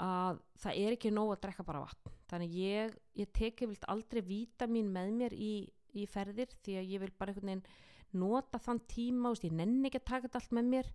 að 0.05 0.41
það 0.61 0.79
er 0.83 0.97
ekki 0.97 1.13
nóg 1.15 1.33
að 1.35 1.43
drekka 1.45 1.67
bara 1.69 1.85
vatn. 1.85 2.13
Þannig 2.31 2.59
ég, 2.59 2.95
ég 3.21 3.33
teki 3.37 3.69
vilt 3.71 3.89
aldrei 3.93 4.23
vítamin 4.27 4.91
með 4.93 5.13
mér 5.21 5.37
í, 5.37 5.55
í 5.95 6.07
ferðir 6.11 6.53
því 6.65 6.79
að 6.81 6.95
ég 6.95 7.05
vil 7.05 7.13
bara 7.19 7.33
einhvern 7.33 7.53
veginn 7.53 7.67
nota 8.15 8.61
þann 8.63 8.81
tíma, 8.91 9.33
veist, 9.33 9.47
ég 9.47 9.55
nenni 9.55 9.89
ekki 9.89 10.01
að 10.03 10.09
taka 10.11 10.29
þetta 10.29 10.41
allt 10.43 10.57
með 10.59 10.71
mér 10.71 10.91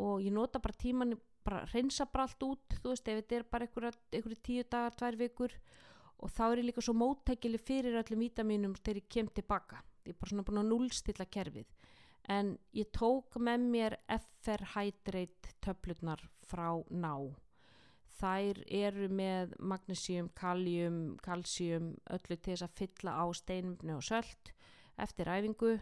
og 0.00 0.24
ég 0.24 0.34
nota 0.34 0.62
bara 0.62 0.78
tíman 0.80 1.16
bara 1.44 1.64
reynsa 1.72 2.06
bara 2.06 2.26
allt 2.28 2.44
út 2.46 2.76
þú 2.80 2.92
veist, 2.92 3.08
ef 3.08 3.20
þetta 3.20 3.38
er 3.38 3.46
bara 3.50 3.66
einhverju 3.66 4.38
tíu 4.44 4.66
dagar, 4.70 4.96
tvær 4.96 5.18
vikur 5.20 5.54
og 6.20 6.32
þá 6.32 6.42
er 6.50 6.60
ég 6.60 6.68
líka 6.68 6.84
svo 6.84 6.94
móttækili 6.96 7.60
fyrir 7.60 7.98
öllum 8.00 8.24
vítaminum 8.24 8.74
þegar 8.76 9.00
ég 9.00 9.08
kem 9.08 9.28
tilbaka. 9.34 9.80
Ég 10.04 10.14
er 10.14 10.18
bara 10.20 10.32
svona 10.32 10.46
búin 10.46 10.62
að 10.62 10.72
núlstilla 10.72 11.26
kerfið. 11.26 11.68
En 12.30 12.56
ég 12.76 12.90
tók 12.92 13.38
með 13.40 13.68
mér 13.72 13.96
FR 14.16 14.66
Hydrate 14.74 15.54
töflutnar 15.64 16.22
frá 16.46 16.68
ná. 16.90 17.14
Þær 18.20 18.60
eru 18.68 19.08
með 19.08 19.54
magnésium, 19.64 20.28
kaljum, 20.36 21.16
kalsjum 21.24 21.94
öllu 22.12 22.36
til 22.36 22.52
þess 22.52 22.66
að 22.66 22.76
fylla 22.82 23.14
á 23.16 23.24
steinumni 23.32 23.96
og 23.96 24.04
sölt 24.04 24.52
eftir 25.00 25.30
æfingu 25.32 25.78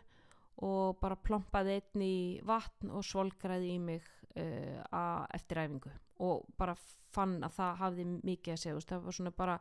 og 0.63 0.99
bara 1.03 1.19
plompaði 1.19 1.79
einn 1.79 2.05
í 2.05 2.19
vatn 2.47 2.93
og 2.95 3.03
svolgraði 3.07 3.75
í 3.75 3.81
mig 3.83 4.07
uh, 4.39 5.27
eftir 5.35 5.65
æfingu. 5.65 5.91
Og 6.23 6.47
bara 6.59 6.77
fann 7.15 7.39
að 7.43 7.59
það 7.59 7.79
hafði 7.83 8.07
mikið 8.15 8.55
að 8.55 8.63
segja, 8.63 8.87
það 8.93 9.07
var 9.07 9.19
svona 9.19 9.35
bara 9.35 9.59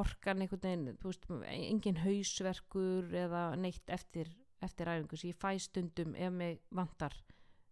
orkan 0.00 0.42
einhvern 0.42 0.64
veginn, 0.64 0.98
þú 1.00 1.12
veist, 1.12 1.28
engin 1.54 2.00
hausverkur 2.02 3.14
eða 3.24 3.44
neitt 3.60 3.90
eftir, 3.94 4.30
eftir 4.64 4.90
æfingu, 4.90 5.18
svo 5.20 5.30
ég 5.30 5.38
fæ 5.38 5.54
stundum 5.62 6.16
ef 6.16 6.34
mig 6.34 6.58
vantar 6.74 7.14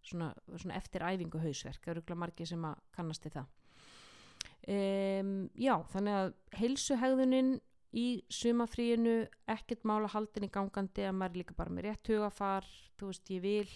svona, 0.03 0.33
svona 0.55 0.79
eftir 0.79 1.05
æfingu 1.07 1.43
hausverk, 1.43 1.83
það 1.83 1.95
eru 1.95 2.05
ekki 2.05 2.19
margir 2.23 2.51
sem 2.53 2.65
að 2.69 2.81
kannast 2.97 3.27
í 3.27 3.35
það. 3.35 3.59
Um, 4.63 5.33
já, 5.59 5.75
þannig 5.91 6.19
að 6.21 6.33
heilsuhegðunin 6.61 7.57
í 7.99 8.07
sumafríinu 8.33 9.17
ekkert 9.51 9.83
mála 9.89 10.11
haldin 10.13 10.47
í 10.47 10.53
gangandi 10.53 11.05
að 11.05 11.17
maður 11.19 11.35
er 11.35 11.41
líka 11.43 11.57
bara 11.59 11.75
með 11.75 11.89
rétt 11.89 12.11
hugafar 12.13 12.69
þú 12.99 13.11
veist 13.11 13.33
ég 13.35 13.43
vil 13.43 13.73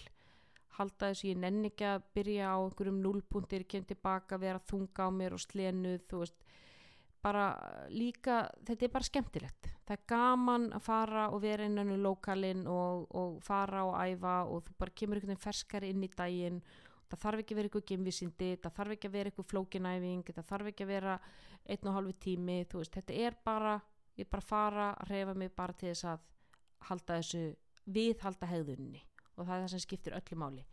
halda 0.77 1.09
þessu, 1.09 1.31
ég 1.31 1.39
nenni 1.41 1.71
ekki 1.71 1.87
að 1.89 2.05
byrja 2.15 2.53
á 2.53 2.57
einhverjum 2.61 3.01
núlpundir, 3.01 3.65
kem 3.69 3.85
tilbaka 3.87 4.39
vera 4.41 4.61
þunga 4.69 5.09
á 5.09 5.11
mér 5.13 5.35
og 5.37 5.41
slenuð 5.41 6.05
þú 6.09 6.21
veist, 6.23 6.47
bara 7.27 7.45
líka 7.91 8.39
þetta 8.65 8.87
er 8.87 8.93
bara 8.95 9.09
skemmtilegt. 9.09 9.69
Það 9.87 9.95
er 9.97 10.03
gaman 10.11 10.67
að 10.75 10.85
fara 10.87 11.27
og 11.33 11.41
vera 11.43 11.67
innan 11.67 11.91
í 11.93 11.99
lokalinn 12.01 12.65
og, 12.71 13.07
og 13.11 13.37
fara 13.43 13.83
og 13.87 13.97
æfa 13.99 14.37
og 14.47 14.63
þú 14.67 14.77
bara 14.79 14.95
kemur 15.01 15.19
einhvern 15.19 15.35
veginn 15.35 15.45
ferskar 15.45 15.87
inn 15.87 16.07
í 16.07 16.11
daginn. 16.15 16.63
Það 17.07 17.21
þarf 17.23 17.43
ekki 17.43 17.53
að 17.53 17.59
vera 17.59 17.69
eitthvað 17.69 17.85
gemvisindi, 17.91 18.49
það 18.63 18.73
þarf 18.79 18.95
ekki 18.97 19.07
að 19.07 19.13
vera 19.13 19.31
eitthvað 19.31 19.51
flókinæfing, 19.51 20.31
það 20.33 20.49
þarf 20.49 20.71
ekki 20.71 20.83
að 20.83 20.89
vera 20.91 21.19
einn 21.67 21.87
og 21.87 21.95
hálfu 21.95 22.15
tími, 22.25 22.57
þú 22.67 22.81
veist, 22.81 22.97
þetta 22.97 23.21
er 23.27 23.37
bara 23.47 23.77
ég 24.17 24.25
er 24.25 24.31
bara 24.31 24.43
að 24.43 24.49
fara 24.49 24.87
að 24.95 25.11
reyfa 25.11 25.35
mig 25.37 25.53
bara 25.55 25.75
til 25.77 25.91
þess 25.91 26.07
að 26.09 26.25
halda 26.89 27.19
þessu 27.21 27.43
viðhalda 27.87 28.49
hegðunni 28.49 29.03
og 29.37 29.45
það 29.45 29.53
er 29.53 29.61
það 29.61 29.71
sem 29.73 29.83
skiptir 29.83 30.17
öllu 30.17 30.37
máli. 30.41 30.65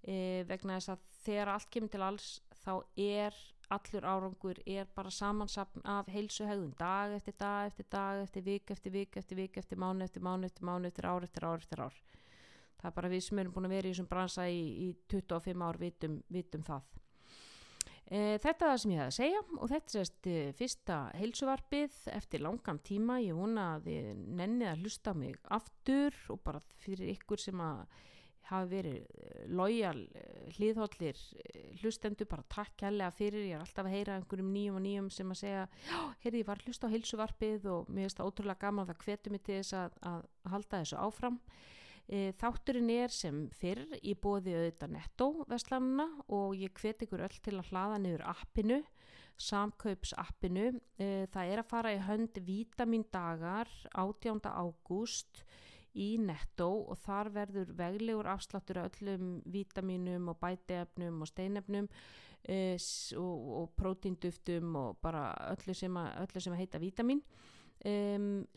E, 0.00 0.16
vegna 0.48 0.78
þess 0.78 0.94
að 0.94 1.06
þegar 1.24 1.52
allt 1.52 1.70
kemur 1.74 1.92
til 1.92 2.04
alls 2.06 2.28
þá 2.62 2.72
er 3.04 3.36
allur 3.74 4.04
árangur 4.04 4.60
er 4.66 4.86
bara 4.96 5.10
samansapn 5.12 5.84
af 5.84 6.08
heilsu 6.12 6.46
hegðun 6.48 6.76
dag 6.78 7.14
eftir 7.16 7.36
dag 7.38 7.66
eftir 7.68 7.88
dag 7.92 8.22
eftir 8.22 8.46
vik 8.46 8.70
eftir 8.70 8.94
vik 8.94 9.16
eftir 9.20 9.36
vik 9.36 9.58
eftir 9.60 9.80
mánu 9.80 10.04
eftir 10.04 10.24
mánu 10.24 10.48
eftir 10.48 10.64
mánu 10.64 10.88
eftir 10.88 11.08
ár 11.08 11.26
eftir 11.26 11.44
ár 11.44 11.60
eftir 11.60 11.82
ár 11.84 11.98
það 12.78 12.90
er 12.90 12.96
bara 13.00 13.12
við 13.12 13.26
sem 13.26 13.42
erum 13.42 13.52
búin 13.52 13.68
að 13.68 13.76
vera 13.76 13.88
í 13.88 13.92
þessum 13.92 14.08
bransa 14.08 14.48
í, 14.48 14.62
í 14.86 14.88
25 15.10 15.66
ár 15.68 15.80
vitum, 15.82 16.22
vitum 16.32 16.64
það 16.64 16.98
E, 18.08 18.38
þetta 18.40 18.64
er 18.64 18.70
það 18.70 18.78
sem 18.80 18.92
ég 18.94 19.00
hef 19.02 19.10
að 19.10 19.16
segja 19.18 19.40
og 19.44 19.68
þetta 19.68 19.88
er 19.88 19.94
sérst 19.94 20.28
fyrsta 20.56 20.98
heilsuvarpið 21.18 21.96
eftir 22.14 22.40
langan 22.40 22.78
tíma. 22.80 23.18
Ég 23.20 23.36
vona 23.36 23.66
að 23.74 23.90
þið 23.90 24.22
nennið 24.38 24.70
að 24.70 24.84
hlusta 24.84 25.12
mig 25.12 25.36
aftur 25.58 26.16
og 26.32 26.40
bara 26.46 26.62
fyrir 26.80 27.12
ykkur 27.12 27.42
sem 27.42 27.60
að 27.60 27.82
hafi 28.48 28.70
verið 28.72 28.98
eh, 28.98 29.46
lojal 29.52 30.02
eh, 30.16 30.50
hliðhóllir 30.56 31.22
hlustendu, 31.82 32.26
bara 32.28 32.46
takk 32.50 32.76
kærlega 32.82 33.10
fyrir. 33.14 33.46
Ég 33.48 33.56
er 33.58 33.64
alltaf 33.64 33.86
að 33.86 33.96
heyra 33.96 34.18
einhverjum 34.18 34.52
nýjum 34.54 34.78
og 34.78 34.84
nýjum 34.84 35.08
sem 35.14 35.34
að 35.34 35.40
segja, 35.42 35.64
já, 35.88 35.98
heyrði, 36.24 36.42
ég 36.42 36.48
var 36.48 36.62
að 36.62 36.70
hlusta 36.70 36.90
á 36.90 36.94
heilsuvarpið 36.94 37.68
og 37.72 37.90
mér 37.90 38.06
finnst 38.06 38.20
það 38.20 38.30
ótrúlega 38.32 38.64
gaman 38.64 38.86
að 38.86 38.92
það 38.92 39.04
hvetur 39.06 39.34
mig 39.34 39.44
til 39.46 39.58
þess 39.58 39.76
að, 39.78 39.98
að 40.12 40.30
halda 40.54 40.82
þessu 40.82 41.02
áfram. 41.02 41.40
E, 42.08 42.20
þátturinn 42.40 42.92
er 42.94 43.12
sem 43.12 43.42
fyrr 43.60 43.84
í 44.00 44.14
bóði 44.16 44.54
auðvitað 44.56 44.94
netto 44.94 45.26
veslanuna 45.50 46.06
og 46.32 46.54
ég 46.56 46.72
hvet 46.80 47.04
ykkur 47.04 47.26
öll 47.26 47.40
til 47.44 47.58
að 47.58 47.68
hlaða 47.68 47.98
niður 48.00 48.24
appinu, 48.32 48.78
samkaups 49.36 50.14
appinu. 50.16 50.70
E, 50.96 51.28
það 51.34 51.52
er 51.52 51.62
að 51.62 51.68
fara 51.68 51.92
í 51.92 52.00
hönd 52.06 52.40
vítamindagar 52.48 53.68
18. 53.92 54.40
ágúst 54.48 55.44
í 55.98 56.08
netto 56.22 56.68
og 56.92 56.98
þar 57.02 57.32
verður 57.34 57.74
veglegur 57.78 58.30
afsláttur 58.30 58.82
öllum 58.84 59.38
vítaminum 59.50 60.30
og 60.32 60.40
bæteefnum 60.42 61.22
og 61.24 61.30
steinefnum 61.30 61.88
e, 62.42 62.76
og, 63.18 63.46
og 63.60 63.70
prótinduftum 63.78 64.76
og 64.78 65.00
bara 65.02 65.30
öllu 65.52 65.74
sem 65.76 66.00
að, 66.00 66.10
öllu 66.24 66.44
sem 66.44 66.58
heita 66.58 66.82
vítamin. 66.82 67.22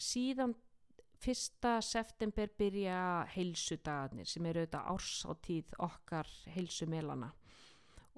Síðan 0.01 0.56
fyrsta 1.21 1.75
september 1.86 2.49
byrja 2.58 3.01
heilsudagarnir 3.36 4.30
sem 4.30 4.45
eru 4.49 4.63
auðvitað 4.63 4.88
árs 4.95 5.12
á 5.30 5.32
tíð 5.45 5.75
okkar 5.86 6.30
heilsumelana 6.56 7.30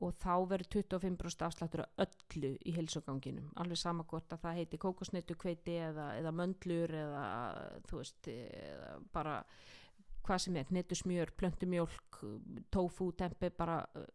og 0.03 0.17
þá 0.21 0.33
verður 0.51 0.69
25% 0.75 1.45
afsláttur 1.47 1.83
af 1.85 2.03
öllu 2.05 2.53
í 2.59 2.73
heilsuganginum 2.75 3.51
alveg 3.61 3.79
sama 3.79 4.05
hvort 4.09 4.35
að 4.35 4.43
það 4.45 4.59
heiti 4.59 4.81
kókosneitu 4.81 5.37
kveiti 5.39 5.77
eða, 5.89 6.09
eða 6.19 6.33
möndlur 6.35 6.95
eða 7.03 7.23
þú 7.89 8.01
veist 8.01 8.29
eða 8.33 8.91
bara 9.15 9.37
hvað 10.23 10.39
sem 10.39 10.55
er, 10.55 10.69
netusmjör, 10.71 11.33
plöntumjólk 11.35 12.19
tofu, 12.71 13.09
tempe, 13.19 13.49
bara 13.51 13.81
uh, 13.83 14.05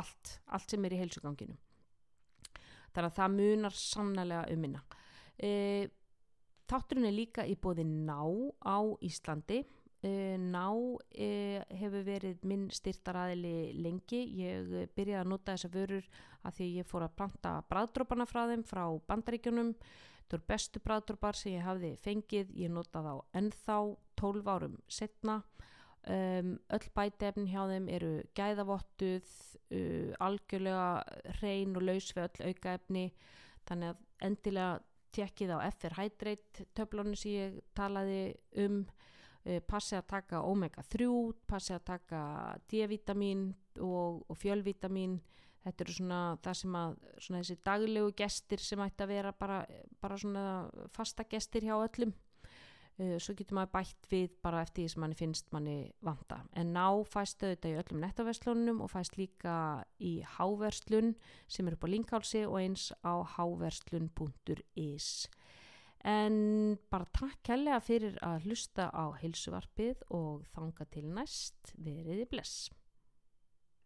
allt, 0.00 0.38
allt 0.50 0.74
sem 0.74 0.84
er 0.88 0.96
í 0.96 1.02
heilsuganginum 1.04 1.58
þannig 2.92 3.08
að 3.08 3.18
það 3.18 3.36
munar 3.36 3.76
sannlega 3.78 4.46
um 4.52 4.64
minna. 4.66 4.80
Eða 5.38 5.90
Þátturinn 6.72 7.04
er 7.04 7.12
líka 7.12 7.44
í 7.44 7.56
bóði 7.60 7.84
Ná 7.84 8.22
á 8.64 8.80
Íslandi. 9.04 9.58
Uh, 10.02 10.34
ná 10.34 10.66
uh, 10.74 11.58
hefur 11.78 12.02
verið 12.02 12.40
minn 12.48 12.64
styrtaræðili 12.74 13.72
lengi. 13.78 14.24
Ég 14.40 14.72
byrjaði 14.96 15.20
að 15.20 15.28
nota 15.30 15.54
þessa 15.54 15.70
vörur 15.70 16.08
að 16.42 16.56
því 16.56 16.66
ég 16.80 16.88
fór 16.90 17.04
að 17.06 17.14
planta 17.20 17.52
bræðdróparna 17.70 18.26
frá 18.26 18.40
þeim 18.50 18.64
frá 18.66 18.82
bandaríkjunum. 19.06 19.76
Það 20.26 20.34
voru 20.34 20.48
bestu 20.48 20.82
bræðdrópar 20.82 21.38
sem 21.38 21.54
ég 21.54 21.66
hafði 21.68 21.92
fengið. 22.02 22.50
Ég 22.58 22.72
notaði 22.74 23.14
á 23.14 23.16
ennþá 23.38 23.76
12 24.18 24.50
árum 24.50 24.74
setna. 24.90 25.42
Um, 26.02 26.56
öll 26.74 26.88
bætefn 26.96 27.46
hjá 27.46 27.60
þeim 27.70 27.86
eru 27.94 28.14
gæðavottuð, 28.34 29.28
uh, 29.70 30.08
algjörlega 30.26 31.36
hrein 31.36 31.76
og 31.78 31.86
laus 31.86 32.08
við 32.16 32.24
öll 32.24 32.50
aukaefni. 32.50 33.04
Þannig 33.70 33.92
að 33.92 34.26
endilega 34.26 34.80
tjekkið 35.14 35.54
á 35.54 35.58
FR 35.68 35.96
Hydrate 36.00 36.66
töflónu 36.74 37.14
sem 37.20 37.36
ég 37.36 37.62
talaði 37.78 38.18
um 38.64 38.82
passi 39.66 39.96
að 39.98 40.06
taka 40.06 40.42
omega 40.46 40.84
3 40.86 41.06
passi 41.50 41.74
að 41.74 41.84
taka 41.88 42.22
D-vitamin 42.70 43.48
og, 43.82 44.22
og 44.30 44.38
fjölvitamin 44.38 45.16
þetta 45.62 45.84
eru 45.84 45.94
svona 45.96 46.20
það 46.42 46.58
sem 46.58 46.76
að 46.78 46.98
svona 47.16 47.40
þessi 47.42 47.56
daglegu 47.68 48.12
gestir 48.18 48.62
sem 48.62 48.82
ætti 48.84 49.04
að 49.04 49.14
vera 49.14 49.32
bara, 49.38 49.62
bara 50.02 50.18
svona 50.18 50.44
fasta 50.94 51.26
gestir 51.30 51.66
hjá 51.68 51.76
öllum. 51.78 52.14
Uh, 53.00 53.16
svo 53.22 53.32
getur 53.32 53.56
maður 53.56 53.70
bætt 53.78 54.08
við 54.10 54.34
bara 54.44 54.60
eftir 54.66 54.82
því 54.82 54.92
sem 54.92 55.00
manni 55.00 55.16
finnst 55.16 55.46
manni 55.54 55.76
vanta. 56.04 56.42
En 56.58 56.74
ná 56.76 56.86
fæst 57.08 57.40
þetta 57.40 57.70
í 57.70 57.78
öllum 57.80 58.02
nettaverslunum 58.02 58.82
og 58.84 58.92
fæst 58.92 59.16
líka 59.16 59.54
í 59.96 60.18
háverslun 60.34 61.14
sem 61.48 61.68
er 61.68 61.78
upp 61.78 61.86
á 61.88 61.92
linkhálsi 61.94 62.44
og 62.44 62.58
eins 62.60 62.90
á 63.00 63.24
háverslun.is 63.38 65.08
en 66.08 66.78
bara 66.90 67.06
takk 67.14 67.38
kærlega 67.46 67.80
fyrir 67.84 68.16
að 68.26 68.48
hlusta 68.48 68.88
á 68.90 69.14
heilsuvarpið 69.22 70.06
og 70.10 70.46
þanga 70.54 70.86
til 70.90 71.06
næst. 71.14 71.74
Veriði 71.78 72.26
bless 72.30 72.70